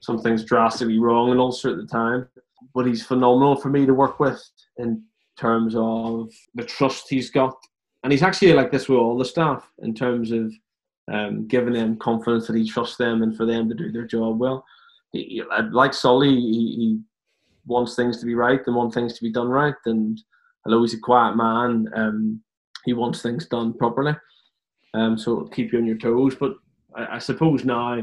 [0.00, 2.28] some things drastically wrong in Ulster at the time,
[2.74, 4.42] but he's phenomenal for me to work with
[4.78, 5.02] in
[5.40, 7.56] terms of the trust he's got.
[8.02, 10.52] And he's actually like this with all the staff in terms of
[11.12, 14.38] um, giving them confidence that he trusts them and for them to do their job
[14.38, 14.64] well.
[15.12, 17.00] He, like Sully, he, he,
[17.66, 19.74] wants things to be right and wants things to be done right.
[19.84, 20.18] And
[20.64, 22.40] although he's a quiet man, um,
[22.86, 24.16] he wants things done properly.
[24.94, 26.34] Um, so keep you on your toes.
[26.34, 26.54] But
[26.96, 28.02] I, I suppose now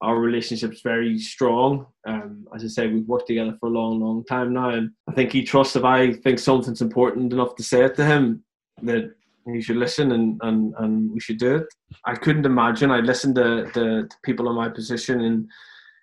[0.00, 1.86] our relationship's very strong.
[2.06, 5.12] Um, as I say, we've worked together for a long, long time now, and I
[5.12, 8.44] think he trusts if I think something's important enough to say it to him
[8.82, 9.12] that
[9.52, 11.66] he should listen and, and, and we should do it.
[12.04, 12.90] I couldn't imagine.
[12.90, 15.48] I listened to, to, to people in my position, and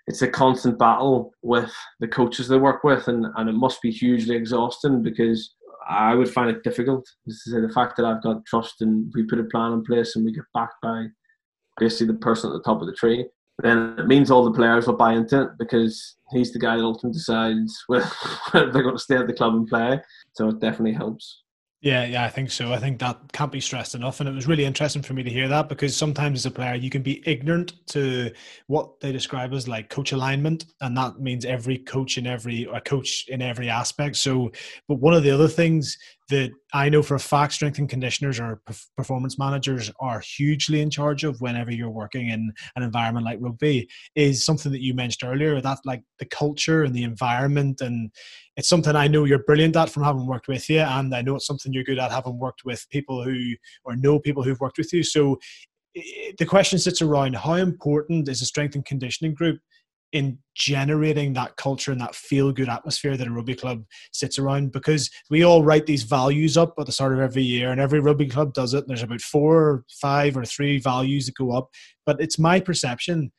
[0.07, 3.91] it's a constant battle with the coaches they work with, and, and it must be
[3.91, 5.55] hugely exhausting because
[5.87, 7.07] I would find it difficult.
[7.25, 10.33] The fact that I've got trust and we put a plan in place and we
[10.33, 11.05] get backed by
[11.77, 13.25] basically the person at the top of the tree
[13.59, 16.83] then it means all the players will buy into it because he's the guy that
[16.83, 18.09] ultimately decides whether
[18.53, 19.99] they're going to stay at the club and play.
[20.33, 21.43] So it definitely helps.
[21.85, 22.73] Yeah, yeah, I think so.
[22.73, 24.19] I think that can't be stressed enough.
[24.19, 26.73] And it was really interesting for me to hear that because sometimes as a player,
[26.73, 28.31] you can be ignorant to
[28.65, 30.65] what they describe as like coach alignment.
[30.81, 34.15] And that means every coach in every, a coach in every aspect.
[34.15, 34.51] So,
[34.87, 35.95] but one of the other things
[36.29, 38.61] that I know for a fact strength and conditioners or
[38.97, 43.87] performance managers are hugely in charge of whenever you're working in an environment like rugby
[44.15, 47.81] is something that you mentioned earlier that like the culture and the environment.
[47.81, 48.11] And
[48.57, 50.79] it's something I know you're brilliant at from having worked with you.
[50.79, 54.19] And I know it's something you're good at having worked with people who or know
[54.19, 55.03] people who've worked with you.
[55.03, 55.39] So
[56.37, 59.59] the question sits around how important is a strength and conditioning group
[60.15, 64.71] in generating that culture and that feel good atmosphere that a rugby club sits around
[64.71, 67.99] because we all write these values up at the start of every year and every
[67.99, 68.87] rugby club does it.
[68.87, 71.67] There's about four, or five, or three values that go up.
[72.05, 73.33] But it's my perception,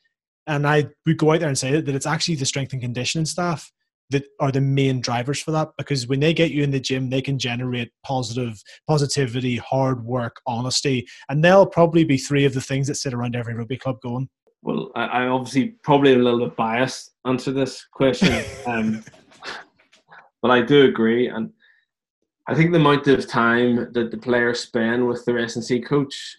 [0.45, 3.25] and I would go out there and say that it's actually the strength and conditioning
[3.25, 3.71] staff
[4.11, 7.09] that are the main drivers for that because when they get you in the gym
[7.09, 8.57] they can generate positive
[8.87, 13.35] positivity hard work honesty and they'll probably be three of the things that sit around
[13.35, 14.29] every rugby club going
[14.61, 19.03] well, I, I obviously probably a little bit biased answer this question, um,
[20.41, 21.51] but I do agree, and
[22.47, 26.37] I think the amount of time that the players spend with their S&C coach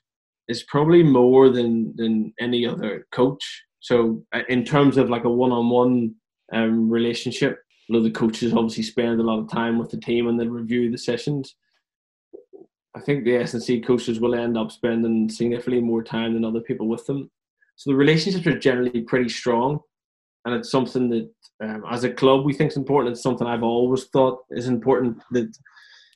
[0.49, 3.65] is probably more than than any other coach.
[3.81, 6.15] So, uh, in terms of like a one-on-one
[6.53, 7.59] um, relationship,
[7.89, 10.91] lot the coaches obviously spend a lot of time with the team and they review
[10.91, 11.55] the sessions.
[12.95, 16.89] I think the S&C coaches will end up spending significantly more time than other people
[16.89, 17.31] with them.
[17.79, 19.79] So the relationships are generally pretty strong,
[20.45, 21.31] and it's something that,
[21.63, 23.13] um, as a club, we think is important.
[23.13, 25.23] It's something I've always thought is important.
[25.31, 25.57] That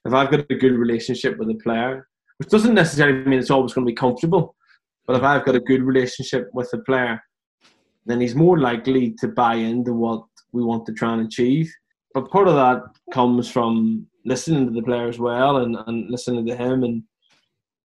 [0.04, 2.08] if I've got a good relationship with a player,
[2.38, 4.56] which doesn't necessarily mean it's always going to be comfortable,
[5.06, 7.22] but if I've got a good relationship with a player,
[8.06, 11.72] then he's more likely to buy into what we want to try and achieve.
[12.12, 12.82] But part of that
[13.14, 17.04] comes from listening to the player as well and, and listening to him and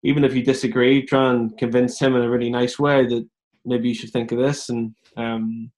[0.01, 3.27] even if you disagree, try and convince him in a really nice way that
[3.67, 4.69] maybe you should think of this.
[4.69, 5.71] And um,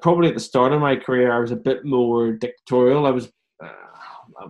[0.00, 3.06] probably at the start of my career, I was a bit more dictatorial.
[3.06, 3.30] I was,
[3.62, 4.48] uh,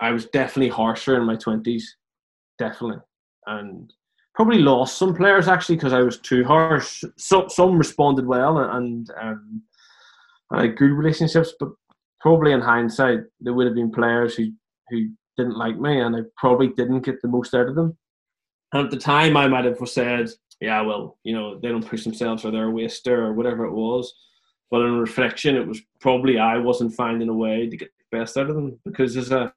[0.00, 1.96] I was definitely harsher in my twenties,
[2.58, 2.98] definitely,
[3.46, 3.92] and
[4.34, 7.04] probably lost some players actually because I was too harsh.
[7.18, 9.62] So, some responded well and um,
[10.50, 11.70] I had good relationships, but
[12.20, 14.46] probably in hindsight, there would have been players who
[14.90, 17.96] who didn't like me, and I probably didn't get the most out of them.
[18.72, 20.28] And at the time, I might have said,
[20.62, 23.72] yeah, well, you know, they don't push themselves or they're a waster or whatever it
[23.72, 24.14] was.
[24.70, 28.36] But in reflection, it was probably I wasn't finding a way to get the best
[28.36, 29.52] out of them because as a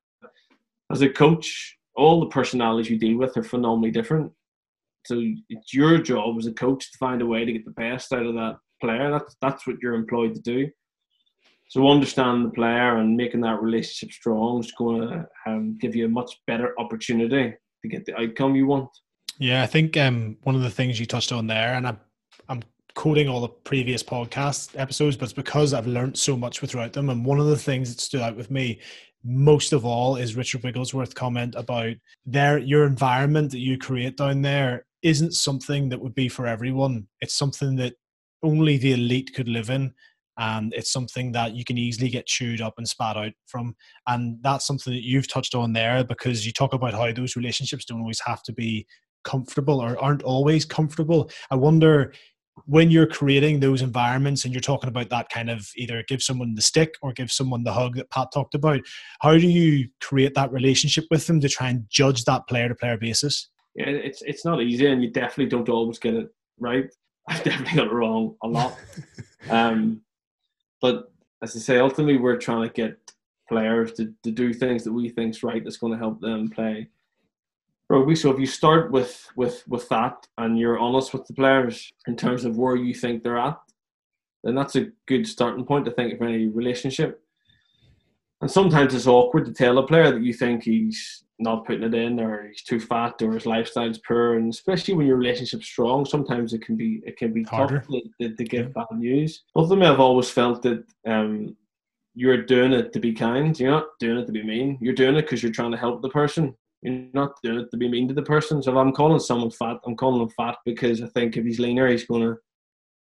[0.91, 4.31] as a coach, all the personalities you deal with are phenomenally different.
[5.05, 8.11] So it's your job as a coach to find a way to get the best
[8.11, 9.11] out of that player.
[9.11, 10.71] That's that's what you're employed to do.
[11.67, 16.05] So understanding the player and making that relationship strong is going to um, give you
[16.05, 17.53] a much better opportunity
[17.83, 18.89] to get the outcome you want.
[19.37, 21.99] Yeah, I think um, one of the things you touched on there, and I'm,
[22.47, 22.63] I'm
[22.95, 27.09] quoting all the previous podcast episodes, but it's because I've learned so much throughout them.
[27.09, 28.79] And one of the things that stood out with me
[29.25, 34.43] most of all is Richard Wigglesworth's comment about their your environment that you create down
[34.43, 37.07] there isn't something that would be for everyone.
[37.21, 37.95] It's something that
[38.43, 39.93] only the elite could live in
[40.37, 43.75] and it's something that you can easily get chewed up and spat out from
[44.07, 47.85] and that's something that you've touched on there because you talk about how those relationships
[47.85, 48.85] don't always have to be
[49.25, 51.29] comfortable or aren't always comfortable.
[51.51, 52.13] I wonder
[52.65, 56.55] when you're creating those environments and you're talking about that kind of either give someone
[56.55, 58.79] the stick or give someone the hug that pat talked about
[59.19, 62.75] how do you create that relationship with them to try and judge that player to
[62.75, 63.49] player basis?
[63.75, 66.89] Yeah it's it's not easy and you definitely don't always get it right.
[67.27, 68.77] I've definitely got it wrong a lot.
[69.49, 70.01] Um
[70.81, 71.11] but
[71.43, 72.97] as I say, ultimately we're trying to get
[73.47, 76.89] players to, to do things that we think's right that's going to help them play
[77.89, 78.15] rugby.
[78.15, 82.15] So if you start with with with that and you're honest with the players in
[82.15, 83.57] terms of where you think they're at,
[84.43, 87.21] then that's a good starting point to think of any relationship.
[88.41, 91.93] And sometimes it's awkward to tell a player that you think he's not putting it
[91.93, 96.05] in or he's too fat or his lifestyle's poor and especially when your relationship's strong
[96.05, 97.79] sometimes it can be it can be Harder.
[97.79, 97.87] tough
[98.21, 98.71] to, to, give yeah.
[98.71, 101.55] bad news ultimately I've always felt that um,
[102.13, 105.15] you're doing it to be kind you're not doing it to be mean you're doing
[105.15, 106.55] it because you're trying to help the person
[106.85, 109.51] you're not doing it to be mean to the person so if I'm calling someone
[109.51, 112.35] fat I'm calling him fat because I think if he's leaner he's going to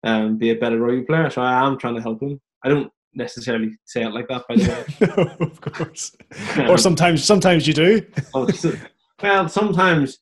[0.05, 2.93] um, be a better rugby player so I am trying to help him I don't
[3.15, 5.35] necessarily say it like that, by the way.
[5.41, 6.17] no, of course.
[6.57, 8.07] Um, or sometimes, sometimes you do.
[8.35, 8.49] Oh,
[9.23, 10.19] well, sometimes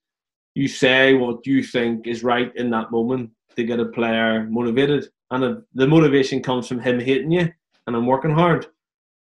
[0.55, 5.09] you say what you think is right in that moment to get a player motivated,
[5.31, 7.49] and if the motivation comes from him hating you
[7.87, 8.67] and I'm working hard.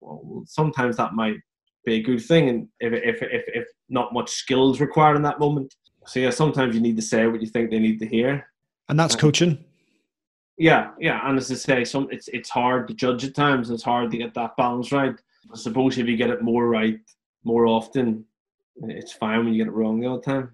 [0.00, 1.36] Well, sometimes that might
[1.84, 5.38] be a good thing, and if if if, if not much skills required in that
[5.38, 5.74] moment.
[6.06, 8.46] So yeah, sometimes you need to say what you think they need to hear.
[8.88, 9.64] And that's uh, coaching.
[10.56, 13.70] Yeah, yeah, and as I say, some it's it's hard to judge at times.
[13.70, 15.14] It's hard to get that balance right.
[15.52, 17.00] I suppose if you get it more right
[17.44, 18.24] more often,
[18.76, 20.52] it's fine when you get it wrong all the time.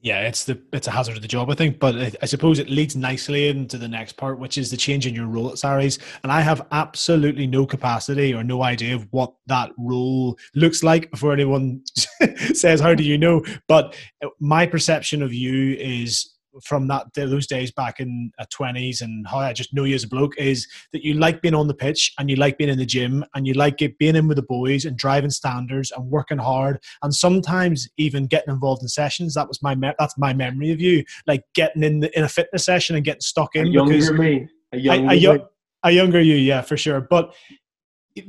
[0.00, 1.80] Yeah, it's the it's a hazard of the job, I think.
[1.80, 5.06] But I, I suppose it leads nicely into the next part, which is the change
[5.06, 5.98] in your role at Sarries.
[6.22, 11.10] And I have absolutely no capacity or no idea of what that role looks like
[11.10, 11.82] before anyone
[12.54, 13.96] says, "How do you know?" But
[14.38, 19.38] my perception of you is from that those days back in uh, twenties and how
[19.38, 22.12] I just know you as a bloke is that you like being on the pitch
[22.18, 24.42] and you like being in the gym and you like it, being in with the
[24.42, 29.34] boys and driving standards and working hard and sometimes even getting involved in sessions.
[29.34, 32.28] That was my me- that's my memory of you, like getting in the, in a
[32.28, 33.66] fitness session and getting stuck in.
[33.66, 35.44] A younger me, a younger,
[35.84, 37.00] a younger you, yeah, for sure.
[37.00, 37.34] But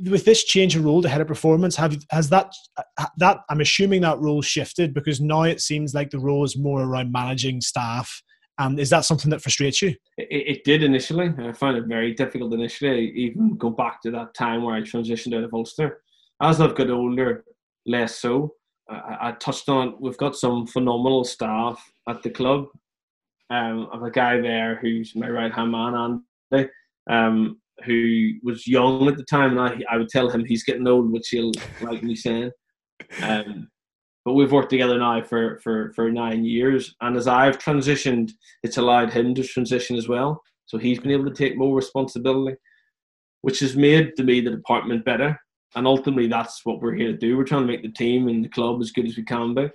[0.08, 2.52] with this change in role to head of performance, have has that
[3.18, 6.82] that I'm assuming that role shifted because now it seems like the role is more
[6.82, 8.22] around managing staff.
[8.58, 9.94] And is that something that frustrates you?
[10.18, 10.28] It,
[10.58, 11.32] it did initially.
[11.38, 13.10] I found it very difficult initially.
[13.12, 16.02] even go back to that time where I transitioned out of Ulster.
[16.42, 17.44] As I've got older,
[17.86, 18.54] less so.
[18.90, 19.96] I, I touched on.
[19.98, 22.66] We've got some phenomenal staff at the club.
[23.48, 26.20] Um, I've a guy there who's my right hand man,
[26.52, 26.70] Andy.
[27.08, 30.86] Um, who was young at the time, and I, I would tell him he's getting
[30.86, 32.50] old, which he'll like me saying.
[33.22, 33.68] Um,
[34.24, 38.76] but we've worked together now for, for, for nine years, and as I've transitioned, it's
[38.76, 40.42] allowed him to transition as well.
[40.66, 42.56] So he's been able to take more responsibility,
[43.40, 45.38] which has made to me the department better.
[45.74, 47.36] And ultimately, that's what we're here to do.
[47.36, 49.68] We're trying to make the team and the club as good as we can be.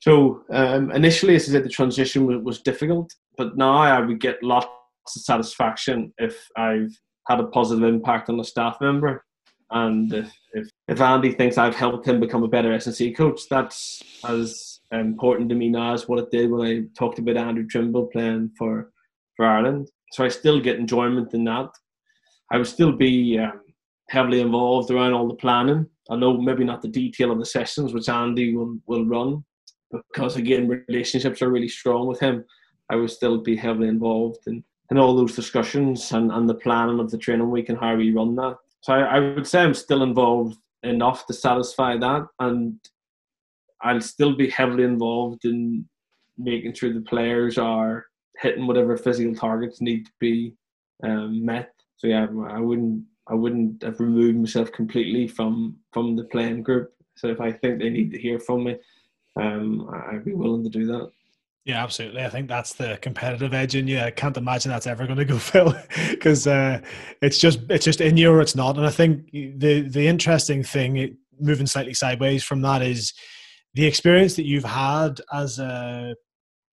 [0.00, 4.20] So um, initially, as I said, the transition was, was difficult, but now I would
[4.20, 4.66] get lots
[5.06, 6.90] satisfaction if I've
[7.28, 9.24] had a positive impact on a staff member.
[9.70, 14.02] And if, if, if Andy thinks I've helped him become a better S&C coach, that's
[14.24, 18.08] as important to me now as what it did when I talked about Andrew Trimble
[18.08, 18.92] playing for,
[19.36, 19.88] for Ireland.
[20.12, 21.70] So I still get enjoyment in that.
[22.50, 23.62] I would still be um,
[24.10, 25.86] heavily involved around all the planning.
[26.10, 29.42] I know maybe not the detail of the sessions, which Andy will, will run,
[29.90, 32.44] because again, relationships are really strong with him.
[32.90, 34.62] I would still be heavily involved in
[34.92, 38.12] in all those discussions and, and the planning of the training week and how we
[38.12, 38.58] run that.
[38.82, 42.78] So I, I would say I'm still involved enough to satisfy that, and
[43.80, 45.88] I'll still be heavily involved in
[46.36, 48.04] making sure the players are
[48.38, 50.52] hitting whatever physical targets need to be
[51.02, 51.72] um, met.
[51.96, 56.92] so yeah, I wouldn't I wouldn't have removed myself completely from from the playing group.
[57.16, 58.76] So if I think they need to hear from me,
[59.40, 61.10] um, I'd be willing to do that.
[61.64, 62.24] Yeah, absolutely.
[62.24, 64.00] I think that's the competitive edge in you.
[64.00, 65.74] I can't imagine that's ever going to go, Phil,
[66.10, 66.80] because uh,
[67.20, 68.76] it's just it's just in you or it's not.
[68.76, 73.12] And I think the the interesting thing, moving slightly sideways from that, is
[73.74, 76.16] the experience that you've had as a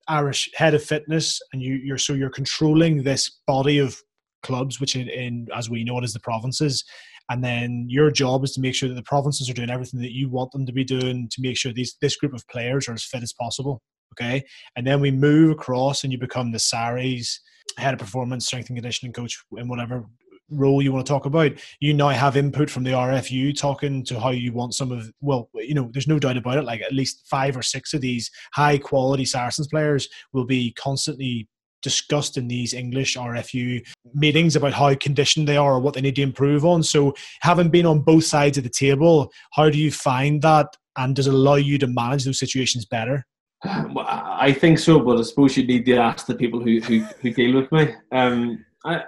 [0.07, 3.95] Irish head of fitness, and you, you're so you're controlling this body of
[4.41, 6.83] clubs, which in, in as we know it is the provinces,
[7.29, 10.15] and then your job is to make sure that the provinces are doing everything that
[10.15, 12.93] you want them to be doing to make sure these this group of players are
[12.93, 13.83] as fit as possible.
[14.13, 14.43] Okay,
[14.75, 17.39] and then we move across, and you become the Sarries
[17.77, 20.05] head of performance, strength and conditioning coach, in whatever
[20.51, 21.51] role you want to talk about.
[21.79, 25.11] You now have input from the RFU talking to how you want some of.
[25.21, 26.65] Well, you know, there's no doubt about it.
[26.65, 31.47] Like at least five or six of these high quality Saracens players will be constantly
[31.81, 36.15] discussed in these English RFU meetings about how conditioned they are or what they need
[36.15, 36.83] to improve on.
[36.83, 41.15] So, having been on both sides of the table, how do you find that, and
[41.15, 43.25] does it allow you to manage those situations better?
[43.65, 47.31] I think so, but I suppose you need to ask the people who who, who
[47.31, 47.93] deal with me.
[48.11, 49.03] Um, I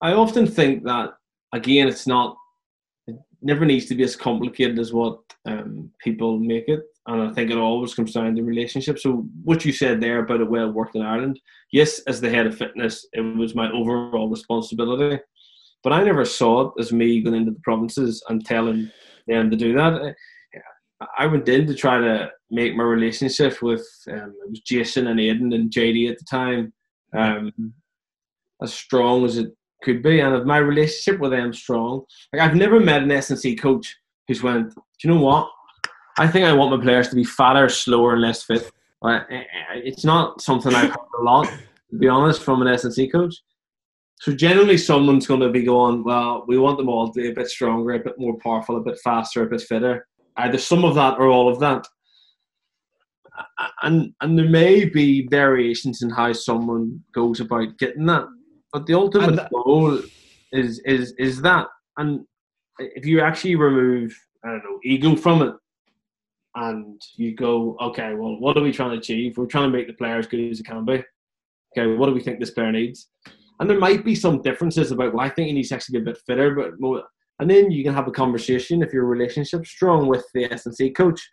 [0.00, 1.14] I often think that
[1.52, 2.36] again, it's not.
[3.06, 7.32] It never needs to be as complicated as what um, people make it and I
[7.32, 8.98] think it always comes down to relationship.
[8.98, 11.40] So what you said there about it well worked in Ireland,
[11.72, 15.20] yes, as the head of fitness, it was my overall responsibility,
[15.82, 18.90] but I never saw it as me going into the provinces and telling
[19.26, 20.14] them to do that.
[21.18, 25.18] I went in to try to make my relationship with um, it was Jason and
[25.18, 26.72] Aiden and JD at the time
[27.14, 27.72] um,
[28.62, 32.54] as strong as it could be, and if my relationship with them strong, like I've
[32.54, 33.96] never met an S&C coach
[34.28, 35.50] who's went, do you know what?
[36.18, 38.70] I think I want my players to be fatter, slower, and less fit.
[39.02, 41.46] It's not something I've heard a lot,
[41.90, 43.34] to be honest, from an S&C coach.
[44.20, 47.34] So generally, someone's going to be going, well, we want them all to be a
[47.34, 50.06] bit stronger, a bit more powerful, a bit faster, a bit fitter.
[50.36, 51.86] Either some of that or all of that.
[53.82, 58.26] And and there may be variations in how someone goes about getting that,
[58.72, 60.00] but the ultimate that, goal
[60.52, 61.66] is is is that.
[61.96, 62.26] And
[62.78, 65.54] if you actually remove, I don't know, ego from it,
[66.54, 69.36] and you go, okay, well, what are we trying to achieve?
[69.36, 71.02] We're trying to make the player as good as it can be.
[71.76, 73.08] Okay, what do we think this player needs?
[73.60, 76.02] And there might be some differences about, well, I think he needs to actually be
[76.02, 77.02] a bit fitter, but more,
[77.38, 81.28] and then you can have a conversation if your relationship's strong with the S&C coach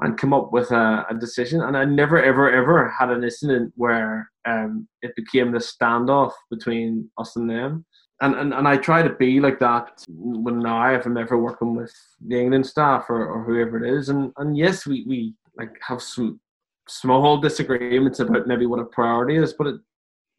[0.00, 1.60] and come up with a, a, decision.
[1.60, 7.10] And I never, ever, ever had an incident where um, it became the standoff between
[7.18, 7.84] us and them
[8.20, 11.76] and, and, and I try to be like that when now if I'm ever working
[11.76, 11.94] with
[12.26, 14.08] the England staff or, or whoever it is.
[14.08, 16.40] And and yes, we, we like have some
[16.88, 19.76] small disagreements about maybe what a priority is, but it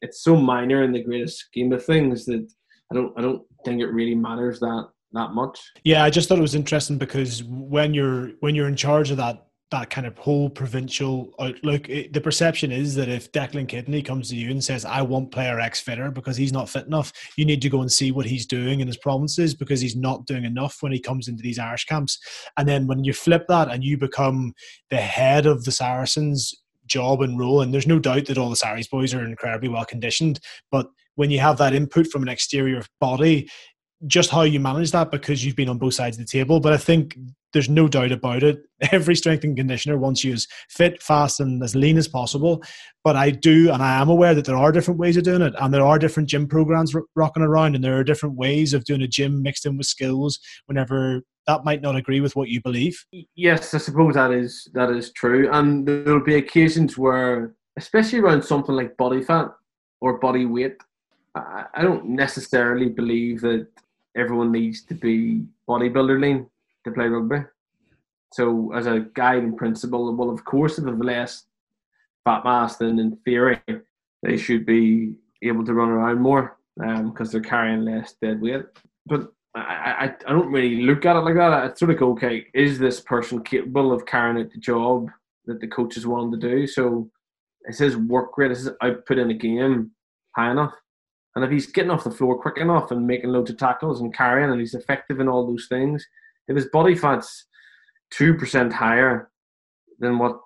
[0.02, 2.50] it's so minor in the greatest scheme of things that
[2.90, 5.60] I don't I don't think it really matters that that much.
[5.84, 9.16] Yeah, I just thought it was interesting because when you're when you're in charge of
[9.18, 11.88] that that kind of whole provincial uh, outlook.
[11.88, 15.30] It, the perception is that if Declan Kidney comes to you and says, I want
[15.30, 18.26] player X fitter because he's not fit enough, you need to go and see what
[18.26, 21.58] he's doing in his provinces because he's not doing enough when he comes into these
[21.58, 22.18] Irish camps.
[22.56, 24.54] And then when you flip that and you become
[24.90, 26.52] the head of the Saracens
[26.86, 29.84] job and role, and there's no doubt that all the Sarries boys are incredibly well
[29.84, 30.40] conditioned,
[30.72, 30.88] but
[31.20, 33.46] when you have that input from an exterior body,
[34.06, 36.60] just how you manage that because you've been on both sides of the table.
[36.60, 37.14] But I think
[37.52, 38.62] there's no doubt about it.
[38.90, 42.62] Every strength and conditioner wants you as fit, fast, and as lean as possible.
[43.04, 45.52] But I do, and I am aware that there are different ways of doing it,
[45.60, 49.02] and there are different gym programs rocking around, and there are different ways of doing
[49.02, 50.40] a gym mixed in with skills.
[50.64, 53.04] Whenever that might not agree with what you believe.
[53.36, 58.20] Yes, I suppose that is that is true, and there will be occasions where, especially
[58.20, 59.48] around something like body fat
[60.00, 60.78] or body weight,
[61.34, 63.68] I don't necessarily believe that
[64.16, 66.46] everyone needs to be bodybuilder lean
[66.84, 67.44] to play rugby.
[68.32, 71.44] So, as a guiding principle, well, of course, if they've less
[72.24, 73.60] fat mass, then in theory,
[74.22, 78.64] they should be able to run around more because um, they're carrying less dead weight.
[79.06, 81.52] But I, I, I don't really look at it like that.
[81.52, 85.10] I sort of go, okay, is this person capable of carrying out the job
[85.46, 86.66] that the coaches want them to do?
[86.66, 87.10] So,
[87.64, 89.90] it says work rate, it says output in a game
[90.36, 90.74] high enough.
[91.36, 94.14] And if he's getting off the floor quick enough and making loads of tackles and
[94.14, 96.04] carrying, and he's effective in all those things,
[96.48, 97.46] if his body fat's
[98.10, 99.30] two percent higher
[100.00, 100.40] than what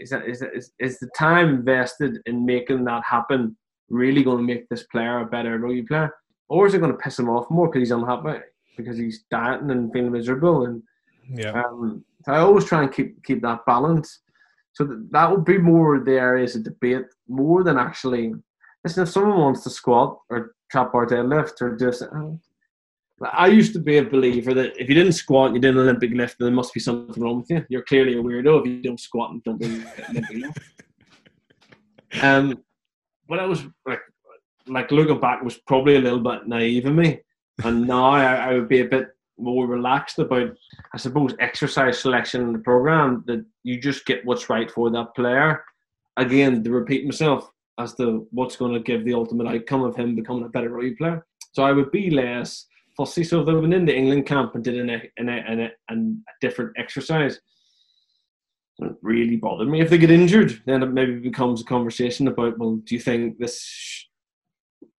[0.00, 3.56] is that is, that, is is the time invested in making that happen
[3.88, 6.12] really going to make this player a better rugby player,
[6.48, 8.40] or is it going to piss him off more because he's unhappy
[8.76, 10.66] because he's dieting and feeling miserable?
[10.66, 10.82] And
[11.32, 14.20] yeah, um, so I always try and keep keep that balance.
[14.74, 18.32] So that, that would be more the areas of debate more than actually
[18.84, 22.02] listen, if someone wants to squat or trap bar deadlift or just.
[22.02, 22.32] Uh,
[23.30, 25.82] I used to be a believer that if you didn't squat and you did an
[25.82, 27.64] Olympic lift, then there must be something wrong with you.
[27.68, 30.58] You're clearly a weirdo if you don't squat and don't do an Olympic lift.
[32.20, 32.62] Um,
[33.26, 34.02] but I was like,
[34.66, 37.20] like looking back was probably a little bit naive of me,
[37.64, 39.08] and now I, I would be a bit
[39.38, 40.54] more relaxed about,
[40.92, 43.24] I suppose, exercise selection in the program.
[43.26, 45.64] That you just get what's right for that player.
[46.18, 50.14] Again, to repeat myself as to what's going to give the ultimate outcome of him
[50.14, 51.26] becoming a better rugby player.
[51.52, 52.66] So I would be less
[52.96, 53.24] fussy.
[53.24, 56.72] So if they went into England camp and did an, an, an, an, a different
[56.78, 57.40] exercise,
[58.78, 59.80] it really bothered me.
[59.80, 63.38] If they get injured, then it maybe becomes a conversation about, well, do you think
[63.38, 64.06] this?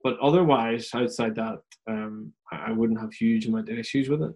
[0.04, 1.60] But otherwise, outside that,
[1.90, 4.34] um, I wouldn't have huge amount of issues with it.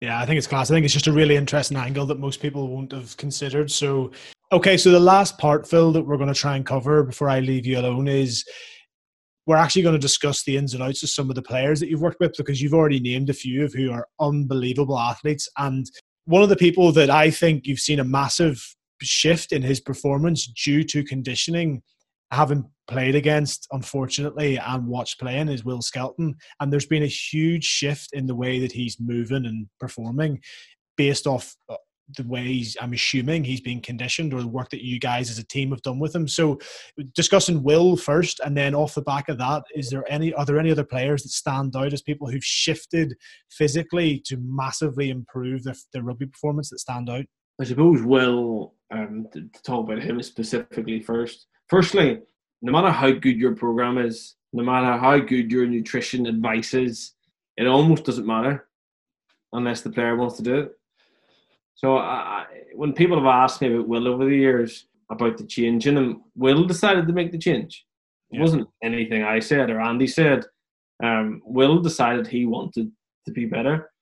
[0.00, 0.70] Yeah, I think it's class.
[0.70, 3.70] I think it's just a really interesting angle that most people won't have considered.
[3.70, 4.12] So,
[4.52, 7.40] okay, so the last part, Phil, that we're going to try and cover before I
[7.40, 8.44] leave you alone is
[9.46, 11.88] we're actually going to discuss the ins and outs of some of the players that
[11.88, 15.48] you've worked with because you've already named a few of who are unbelievable athletes.
[15.56, 15.86] And
[16.26, 18.62] one of the people that I think you've seen a massive
[19.00, 21.82] shift in his performance due to conditioning,
[22.30, 26.34] having played against, unfortunately, and watched playing is Will Skelton.
[26.60, 30.40] And there's been a huge shift in the way that he's moving and performing
[30.96, 31.56] based off
[32.16, 35.44] the way I'm assuming he's being conditioned or the work that you guys as a
[35.44, 36.26] team have done with him.
[36.26, 36.58] So
[37.14, 40.58] discussing Will first, and then off the back of that, is there any, are there
[40.58, 43.14] any other players that stand out as people who've shifted
[43.50, 47.24] physically to massively improve their, their rugby performance that stand out?
[47.60, 51.46] I suppose Will, um, to, to talk about him specifically first.
[51.68, 52.20] Firstly,
[52.62, 57.12] no matter how good your program is, no matter how good your nutrition advice is,
[57.56, 58.68] it almost doesn't matter
[59.52, 60.77] unless the player wants to do it.
[61.78, 65.86] So I, when people have asked me about Will over the years about the change
[65.86, 67.86] in him, Will decided to make the change.
[68.32, 68.42] It yeah.
[68.42, 70.44] wasn't anything I said or Andy said.
[71.04, 72.90] Um, Will decided he wanted
[73.26, 73.92] to be better.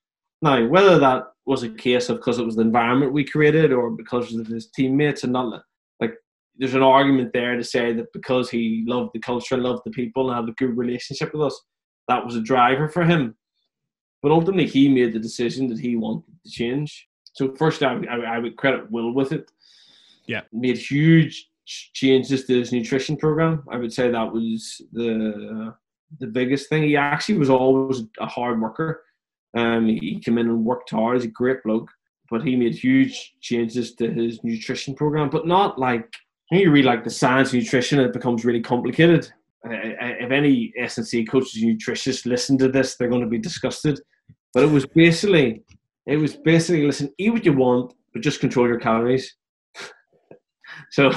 [0.41, 3.91] Now, whether that was a case of because it was the environment we created or
[3.91, 5.61] because of his teammates and not
[5.99, 6.15] like
[6.55, 9.91] there's an argument there to say that because he loved the culture and loved the
[9.91, 11.61] people and had a good relationship with us,
[12.07, 13.35] that was a driver for him.
[14.23, 17.06] But ultimately, he made the decision that he wanted to change.
[17.37, 19.51] So first, I, I, I would credit Will with it.
[20.25, 23.63] Yeah, made huge changes to his nutrition program.
[23.69, 25.73] I would say that was the
[26.19, 26.83] the biggest thing.
[26.83, 29.03] He actually was always a hard worker.
[29.55, 31.17] Um, he came in and worked hard.
[31.17, 31.89] He's a great bloke,
[32.29, 35.29] but he made huge changes to his nutrition program.
[35.29, 36.11] But not like
[36.49, 39.31] when you read like the science of nutrition, it becomes really complicated.
[39.63, 43.27] Uh, uh if any S and C coaches, nutritionists listen to this, they're going to
[43.27, 43.99] be disgusted.
[44.53, 45.63] But it was basically
[46.07, 49.35] it was basically listen, eat what you want, but just control your calories.
[50.91, 51.11] so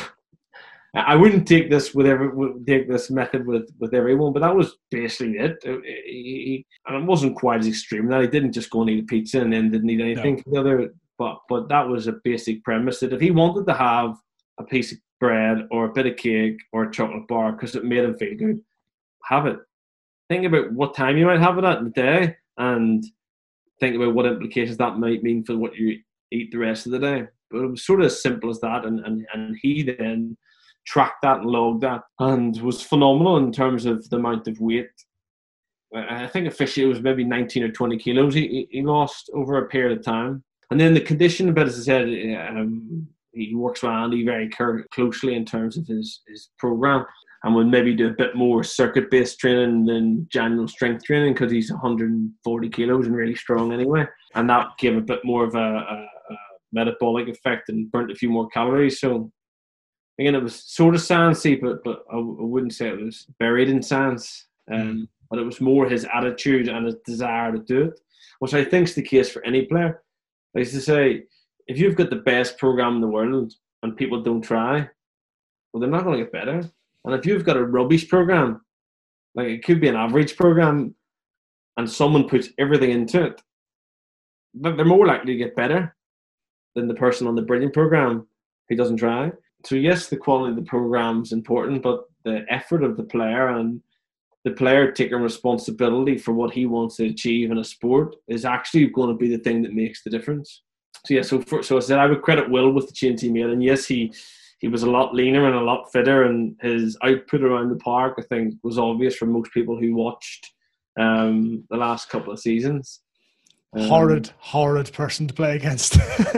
[0.94, 2.30] I wouldn't take this with every
[2.66, 5.56] take this method with with everyone, but that was basically it.
[5.62, 9.06] He, and it wasn't quite as extreme that he didn't just go and eat a
[9.06, 10.42] pizza and then didn't eat anything no.
[10.42, 10.94] for the other.
[11.16, 14.16] But but that was a basic premise that if he wanted to have
[14.58, 17.84] a piece of bread or a bit of cake or a chocolate bar because it
[17.84, 18.60] made him feel good,
[19.24, 19.58] have it.
[20.28, 23.04] Think about what time you might have it at in the day and
[23.80, 25.98] think about what implications that might mean for what you
[26.30, 27.24] eat the rest of the day.
[27.50, 30.36] But it was sort of as simple as that, and and, and he then
[30.86, 34.90] tracked that and logged that, and was phenomenal in terms of the amount of weight.
[35.94, 39.68] I think officially it was maybe 19 or 20 kilos he, he lost over a
[39.68, 40.44] period of time.
[40.70, 42.04] And then the condition, but as I said,
[42.48, 44.48] um, he works with Andy very
[44.92, 47.06] closely in terms of his, his program
[47.42, 51.50] and would maybe do a bit more circuit based training than general strength training because
[51.50, 54.06] he's 140 kilos and really strong anyway.
[54.34, 56.36] And that gave a bit more of a, a, a,
[56.72, 59.00] metabolic effect and burnt a few more calories.
[59.00, 59.32] So
[60.18, 63.82] again, it was sort of sciencey, but but I, wouldn't say it was buried in
[63.82, 64.46] science.
[64.70, 65.08] Um, mm.
[65.30, 68.00] But it was more his attitude and his desire to do it,
[68.40, 70.02] which I think is the case for any player.
[70.56, 71.24] I used to say,
[71.68, 73.52] if you've got the best program in the world
[73.84, 74.88] and people don't try,
[75.72, 76.68] well, they're not going to get better
[77.04, 78.60] and if you've got a rubbish program,
[79.34, 80.94] like it could be an average program,
[81.76, 83.40] and someone puts everything into it,
[84.54, 85.94] they're more likely to get better
[86.74, 88.26] than the person on the brilliant program
[88.68, 89.32] who doesn't try.
[89.64, 93.48] So yes, the quality of the program is important, but the effort of the player
[93.48, 93.80] and
[94.44, 98.86] the player taking responsibility for what he wants to achieve in a sport is actually
[98.86, 100.62] going to be the thing that makes the difference.
[101.06, 103.30] So yeah, so for, so I said I would credit Will with the change he
[103.30, 104.12] made, and yes, he
[104.60, 108.16] he was a lot leaner and a lot fitter, and his output around the park,
[108.18, 110.52] I think, was obvious for most people who watched
[110.98, 113.00] um, the last couple of seasons.
[113.74, 115.96] Um, horrid, horrid person to play against.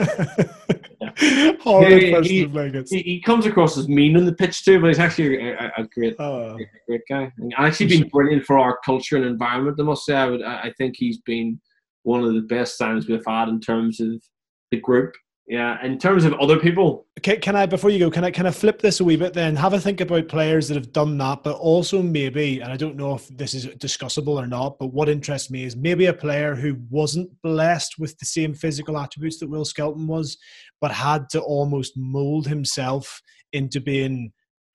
[1.01, 1.51] yeah.
[1.59, 2.93] Horrid he, person he, to play against.
[2.93, 5.83] he, he, comes across as mean on the pitch too, but he's actually a, a
[5.83, 6.57] great, oh.
[6.57, 7.29] a great guy.
[7.39, 9.77] And actually been brilliant for our culture and environment.
[9.81, 11.59] I must say, I would, I think he's been
[12.03, 14.23] one of the best signs we've had in terms of
[14.71, 15.13] the group
[15.45, 17.05] yeah, in terms of other people.
[17.21, 18.09] Can, can I before you go?
[18.09, 19.33] Can I kind of flip this a wee bit?
[19.33, 22.77] Then have a think about players that have done that, but also maybe, and I
[22.77, 26.13] don't know if this is discussable or not, but what interests me is maybe a
[26.13, 30.37] player who wasn't blessed with the same physical attributes that Will Skelton was,
[30.79, 33.21] but had to almost mold himself
[33.51, 34.31] into being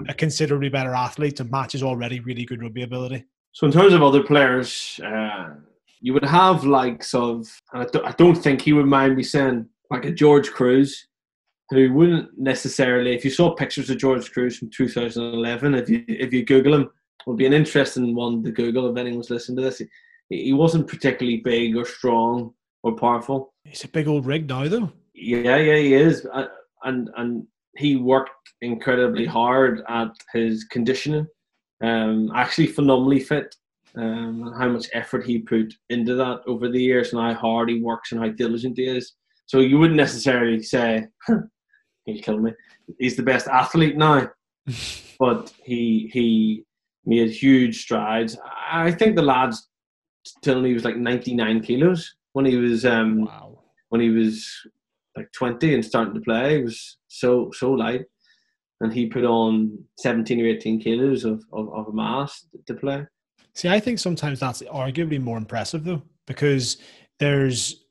[0.07, 3.25] a considerably better athlete to match his already really good rugby ability.
[3.53, 5.55] So, in terms of other players, uh,
[6.01, 9.67] you would have likes of, and I I don't think he would mind me saying
[9.91, 10.93] like a George Kruis,
[11.71, 16.33] who wouldn't necessarily, if you saw pictures of George Kruis from 2011, if you if
[16.33, 16.91] you Google him,
[17.27, 19.79] would be an interesting one to Google if anyone's listening to this.
[19.79, 23.53] He, he wasn't particularly big or strong or powerful.
[23.65, 24.93] He's a big old rig now, though.
[25.15, 26.47] Yeah, yeah, he is, uh,
[26.85, 27.47] and and
[27.77, 28.31] he worked
[28.63, 31.27] incredibly hard at his conditioning.
[31.83, 33.55] Um, actually, phenomenally fit.
[33.97, 37.81] Um, how much effort he put into that over the years, and how hard he
[37.81, 39.15] works, and how diligent he is.
[39.49, 42.53] So you wouldn't necessarily say he'll kill me.
[42.99, 44.29] He's the best athlete now,
[45.19, 46.65] but he he
[47.07, 48.37] made huge strides.
[48.71, 49.69] I think the lads
[50.43, 53.59] till he was like 99 kilos when he was um wow.
[53.89, 54.47] when he was
[55.17, 56.59] like 20 and starting to play.
[56.59, 58.05] He was so so light,
[58.83, 63.07] and he put on 17 or 18 kilos of of, of mass to play.
[63.55, 66.77] See, I think sometimes that's arguably more impressive though, because
[67.19, 67.87] there's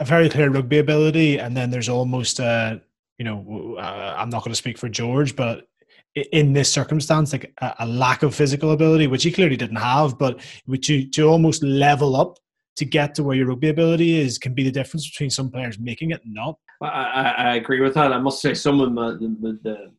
[0.00, 2.80] a very clear rugby ability, and then there's almost a
[3.18, 5.66] you know uh, I'm not going to speak for George, but
[6.14, 10.40] in this circumstance, like a, lack of physical ability, which he clearly didn't have, but
[10.82, 12.38] to to almost level up
[12.76, 15.78] to get to where your rugby ability is can be the difference between some players
[15.78, 16.58] making it and not.
[16.82, 18.12] I, I, I agree with that.
[18.12, 19.92] I must say some of my, the, the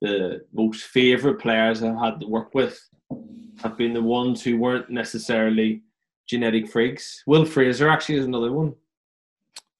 [0.00, 2.78] the most favourite players I've had to work with
[3.62, 5.82] have been the ones who weren't necessarily
[6.28, 7.22] genetic freaks.
[7.26, 8.74] Will Fraser actually is another one.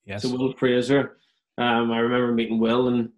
[0.05, 0.21] Yes.
[0.21, 1.17] To Will Fraser.
[1.57, 3.09] Um, I remember meeting Will and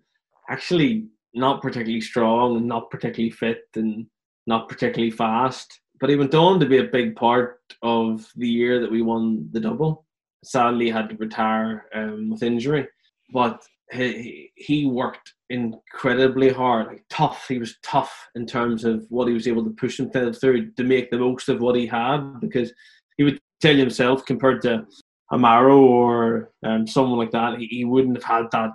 [0.50, 4.06] actually not particularly strong and not particularly fit and
[4.46, 5.82] not particularly fast.
[6.00, 9.50] But he went on to be a big part of the year that we won
[9.52, 10.06] the double.
[10.44, 12.88] Sadly, had to retire um, with injury,
[13.34, 17.46] but he, he worked incredibly hard, like tough.
[17.48, 20.84] He was tough in terms of what he was able to push himself through to
[20.84, 22.72] make the most of what he had because
[23.18, 24.86] he would tell himself compared to
[25.32, 28.72] a Maro or um, someone like that, he, wouldn't have had that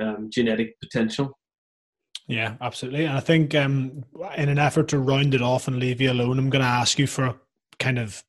[0.00, 1.38] um, genetic potential.
[2.26, 3.04] Yeah, absolutely.
[3.04, 4.04] And I think um,
[4.36, 6.98] in an effort to round it off and leave you alone, I'm going to ask
[6.98, 7.34] you for
[7.78, 8.22] kind of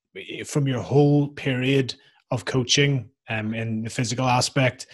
[0.45, 1.95] from your whole period
[2.31, 4.87] of coaching um, in the physical aspect,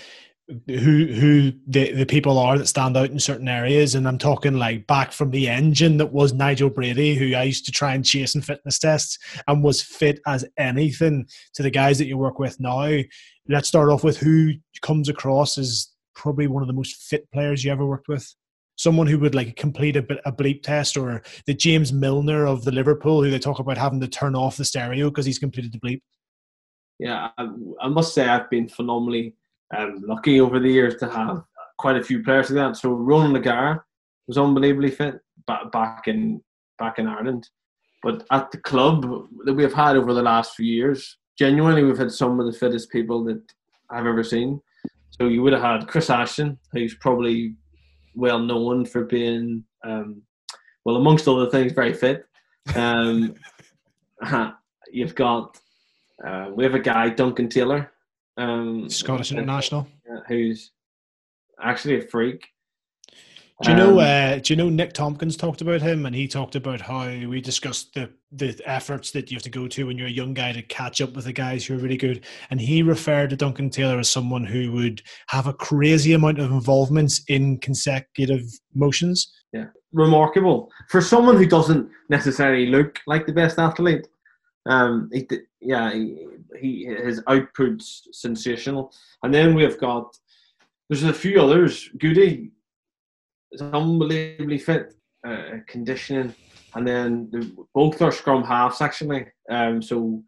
[0.68, 3.96] who who the, the people are that stand out in certain areas.
[3.96, 7.66] And i'm talking like back from the engine that was nigel brady who i used
[7.66, 9.18] to try and chase in fitness tests
[9.48, 13.00] and was fit as anything to the guys that you work with now.
[13.50, 17.64] Let's start off with who comes across as probably one of the most fit players
[17.64, 18.34] you ever worked with.
[18.76, 22.64] Someone who would like complete a, bit a bleep test or the james milner of
[22.64, 25.72] the liverpool who they talk about having to turn off the stereo because he's completed
[25.72, 26.02] the bleep.
[27.00, 27.50] Yeah I,
[27.82, 29.36] I must say i've been phenomenally
[29.76, 31.44] um, lucky over the years to have
[31.78, 32.78] quite a few players like that.
[32.78, 33.82] So Ronan Lagar
[34.28, 35.16] was unbelievably fit
[35.46, 36.42] back, back in
[36.78, 37.50] back in Ireland.
[38.04, 42.12] But at the club that we've had over the last few years, genuinely we've had
[42.12, 43.42] some of the fittest people that
[43.90, 44.62] I've ever seen.
[45.10, 47.56] So you would have had Chris Ashton, who's probably
[48.16, 50.22] well known for being, um,
[50.86, 52.26] well, amongst other things, very fit.
[52.76, 53.36] Um,
[54.92, 55.58] you've got,
[56.26, 57.92] uh, we have a guy, Duncan Taylor,
[58.38, 59.88] um, Scottish international,
[60.28, 60.72] who's
[61.62, 62.48] actually a freak.
[63.64, 63.94] Do you know?
[63.94, 67.08] Um, uh, do you know Nick Tompkins talked about him, and he talked about how
[67.08, 70.34] we discussed the the efforts that you have to go to when you're a young
[70.36, 72.24] guy to catch up with the guys who are really good.
[72.52, 76.52] And he referred to Duncan Taylor as someone who would have a crazy amount of
[76.52, 78.44] involvements in consecutive
[78.76, 79.34] motions.
[79.54, 84.08] Yeah, remarkable for someone who doesn't necessarily look like the best athlete.
[84.68, 85.28] Um, he,
[85.62, 86.28] yeah, he,
[86.60, 88.94] he his output's sensational.
[89.24, 90.18] And then we've got
[90.90, 91.90] there's a few others.
[91.98, 92.52] Goody
[93.52, 94.94] is unbelievably fit,
[95.26, 96.34] uh, conditioning,
[96.76, 99.28] and then the, both are scrum halves actually.
[99.50, 100.24] Um, so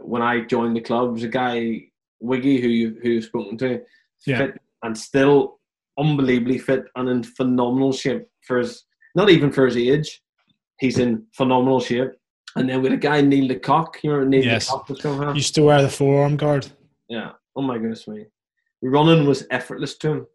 [0.00, 1.88] when I joined the club, there's a guy
[2.20, 3.82] Wiggy who you who you've spoken to,
[4.26, 4.38] yeah.
[4.38, 5.60] fit and still
[5.98, 8.84] unbelievably fit and in phenomenal shape for his
[9.14, 10.22] not even for his age.
[10.78, 12.12] He's in phenomenal shape.
[12.56, 14.66] And then with a guy Neil Cock, you remember Neil yes.
[14.66, 16.66] de Kock was coming Used to wear the forearm guard.
[17.08, 17.32] Yeah.
[17.54, 18.26] Oh my goodness me.
[18.82, 20.26] Running was effortless to him.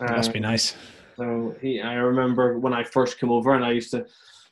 [0.00, 0.74] Must be nice.
[1.16, 4.06] So he, I remember when I first came over, and I used to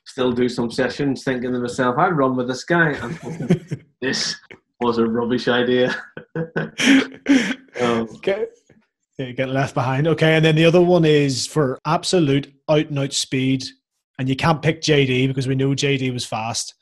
[0.04, 4.36] still do some sessions, thinking to myself, "I'd run with this guy." And this
[4.80, 5.94] was a rubbish idea.
[6.36, 8.46] um, okay.
[9.18, 10.06] Yeah, get left behind.
[10.08, 13.64] Okay, and then the other one is for absolute out and out speed,
[14.20, 16.74] and you can't pick JD because we know JD was fast.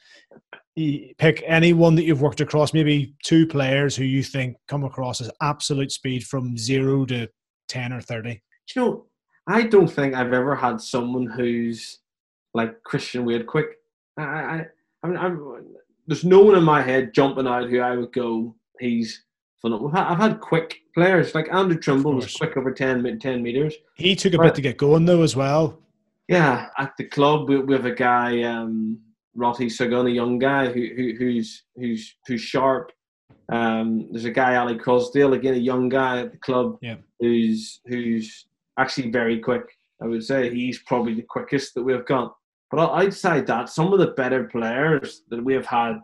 [0.74, 5.20] You pick anyone that you've worked across, maybe two players who you think come across
[5.20, 7.28] as absolute speed from zero to
[7.69, 8.43] ten or thirty.
[8.74, 9.06] You know,
[9.47, 12.01] I don't think I've ever had someone who's
[12.55, 13.69] like Christian Wade quick.
[14.16, 14.66] I, I,
[15.05, 15.65] I'm, I'm,
[16.09, 19.23] there's no one in my head jumping out who I would go, he's
[19.60, 19.97] phenomenal.
[19.97, 23.74] I've had quick players like Andrew Trimble was quick over 10, 10 meters.
[23.94, 25.78] He took a bit to get going though as well.
[26.28, 29.00] Yeah, at the club we, we have a guy, um,
[29.34, 32.92] Roti Segun, a young guy who, who, who's who's who's sharp.
[33.50, 36.96] Um, there's a guy Ali Crossdale, again a young guy at the club, yeah.
[37.18, 38.46] who's who's
[38.78, 39.64] actually very quick.
[40.02, 42.34] I would say he's probably the quickest that we've got.
[42.70, 46.00] But outside that, some of the better players that we have had,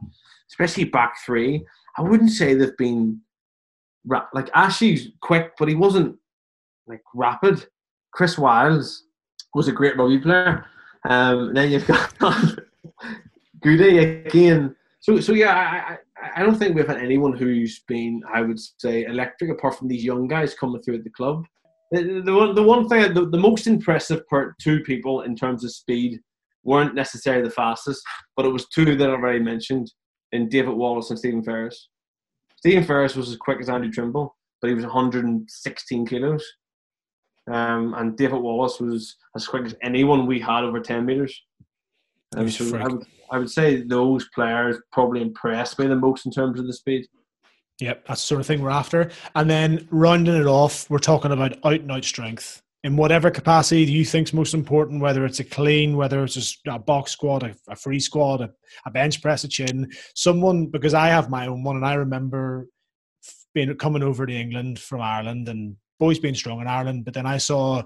[0.51, 1.65] especially back three,
[1.99, 3.21] I wouldn't say they've been
[4.07, 6.17] ra- like Ashley's quick, but he wasn't
[6.87, 7.67] like rapid.
[8.13, 9.05] Chris Wyles
[9.55, 10.67] was a great rugby player.
[11.09, 11.87] Um, then you've
[12.19, 12.59] got
[13.63, 14.75] Goody again.
[15.01, 15.99] So, so yeah, I, I,
[16.37, 20.05] I don't think we've had anyone who's been, I would say, electric apart from these
[20.05, 21.45] young guys coming through at the club.
[21.91, 25.65] The, the, one, the one thing, the, the most impressive part, two people in terms
[25.65, 26.21] of speed
[26.65, 28.03] weren't necessarily the fastest,
[28.37, 29.93] but it was two that I've already mentioned
[30.33, 31.89] in David Wallace and Stephen Ferris.
[32.57, 36.45] Stephen Ferris was as quick as Andrew Trimble, but he was 116 kilos.
[37.51, 41.43] Um, and David Wallace was as quick as anyone we had over 10 meters.
[42.37, 46.33] Um, so I would, I would say those players probably impressed me the most in
[46.33, 47.07] terms of the speed.
[47.81, 49.11] Yep, that's the sort of thing we're after.
[49.35, 53.87] And then rounding it off, we're talking about out and out strength in whatever capacity
[53.87, 57.43] do you think is most important, whether it's a clean, whether it's a, box squat,
[57.43, 58.51] a, a free squat, a,
[58.85, 62.69] a, bench press, a chin, someone, because I have my own one and I remember
[63.55, 67.27] being coming over to England from Ireland and always being strong in Ireland, but then
[67.27, 67.83] I saw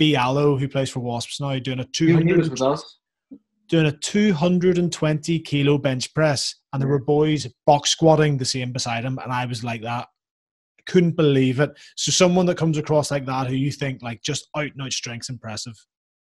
[0.00, 2.58] Biyi Alo, who plays for Wasps now, doing a 200,
[3.68, 9.04] doing a 220 kilo bench press and there were boys box squatting the same beside
[9.04, 10.08] him and I was like that
[10.86, 11.70] couldn't believe it.
[11.96, 14.92] So someone that comes across like that, who you think like just out and out
[14.92, 15.74] strength's impressive.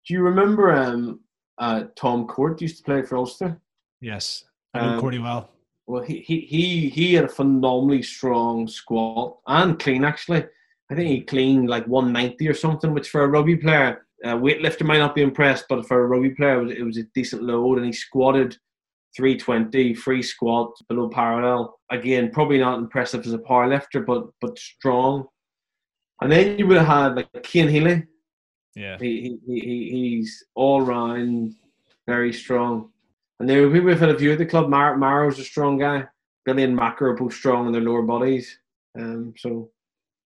[0.07, 1.21] Do you remember um,
[1.59, 3.61] uh, Tom Court used to play for Ulster?
[4.01, 4.45] Yes,
[4.75, 5.51] I know um, Cordy well.
[5.87, 10.45] Well, he, he he he had a phenomenally strong squat and clean actually.
[10.91, 14.85] I think he cleaned like 190 or something, which for a rugby player, a weightlifter
[14.85, 17.43] might not be impressed, but for a rugby player, it was, it was a decent
[17.43, 18.57] load, and he squatted
[19.17, 21.79] 320 free squat below parallel.
[21.91, 25.27] Again, probably not impressive as a power lifter, but but strong.
[26.21, 28.05] And then you would have had like Cian Healy.
[28.75, 31.55] Yeah, he, he, he he's all round
[32.07, 32.91] very strong.
[33.41, 34.69] And then we've had a few at the club.
[34.69, 36.05] Mar- Maro's a strong guy.
[36.45, 38.59] Billy and Mako are both strong in their lower bodies.
[38.99, 39.71] Um, so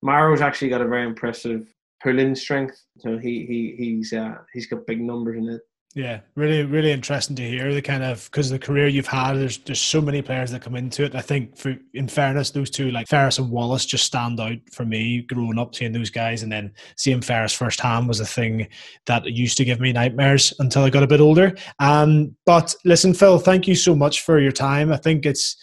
[0.02, 2.80] Maro's actually got a very impressive pulling strength.
[2.98, 5.62] So he he he's uh, he's got big numbers in it.
[5.96, 9.32] Yeah, really, really interesting to hear the kind of because the career you've had.
[9.32, 11.14] There's there's so many players that come into it.
[11.14, 14.84] I think, for, in fairness, those two like Ferris and Wallace just stand out for
[14.84, 15.22] me.
[15.22, 18.68] Growing up, seeing those guys, and then seeing Ferris firsthand was a thing
[19.06, 21.54] that used to give me nightmares until I got a bit older.
[21.78, 24.92] Um, but listen, Phil, thank you so much for your time.
[24.92, 25.56] I think it's.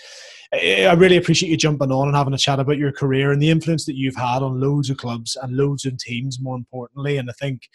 [0.53, 3.49] I really appreciate you jumping on and having a chat about your career and the
[3.49, 7.17] influence that you've had on loads of clubs and loads of teams, more importantly.
[7.17, 7.67] And I think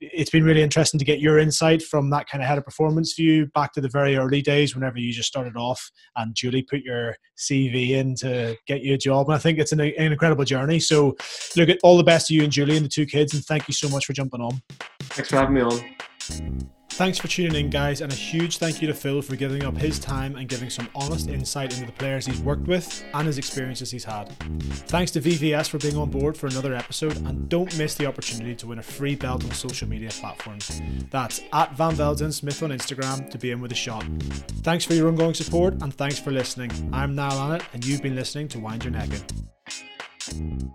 [0.00, 3.14] it's been really interesting to get your insight from that kind of head of performance
[3.14, 6.82] view back to the very early days whenever you just started off and Julie put
[6.82, 9.28] your CV in to get you a job.
[9.28, 10.80] And I think it's an, an incredible journey.
[10.80, 11.16] So,
[11.56, 13.34] look at all the best to you and Julie and the two kids.
[13.34, 14.62] And thank you so much for jumping on.
[15.00, 16.70] Thanks for having me on.
[16.94, 19.76] Thanks for tuning in, guys, and a huge thank you to Phil for giving up
[19.76, 23.36] his time and giving some honest insight into the players he's worked with and his
[23.36, 24.28] experiences he's had.
[24.86, 28.54] Thanks to VVS for being on board for another episode, and don't miss the opportunity
[28.54, 30.80] to win a free belt on social media platforms.
[31.10, 34.04] That's at Van Velden Smith on Instagram to be in with a shot.
[34.62, 36.70] Thanks for your ongoing support, and thanks for listening.
[36.92, 40.72] I'm Niall Annett, and you've been listening to Wind Your Neck In.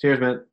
[0.00, 0.49] Cheers, man.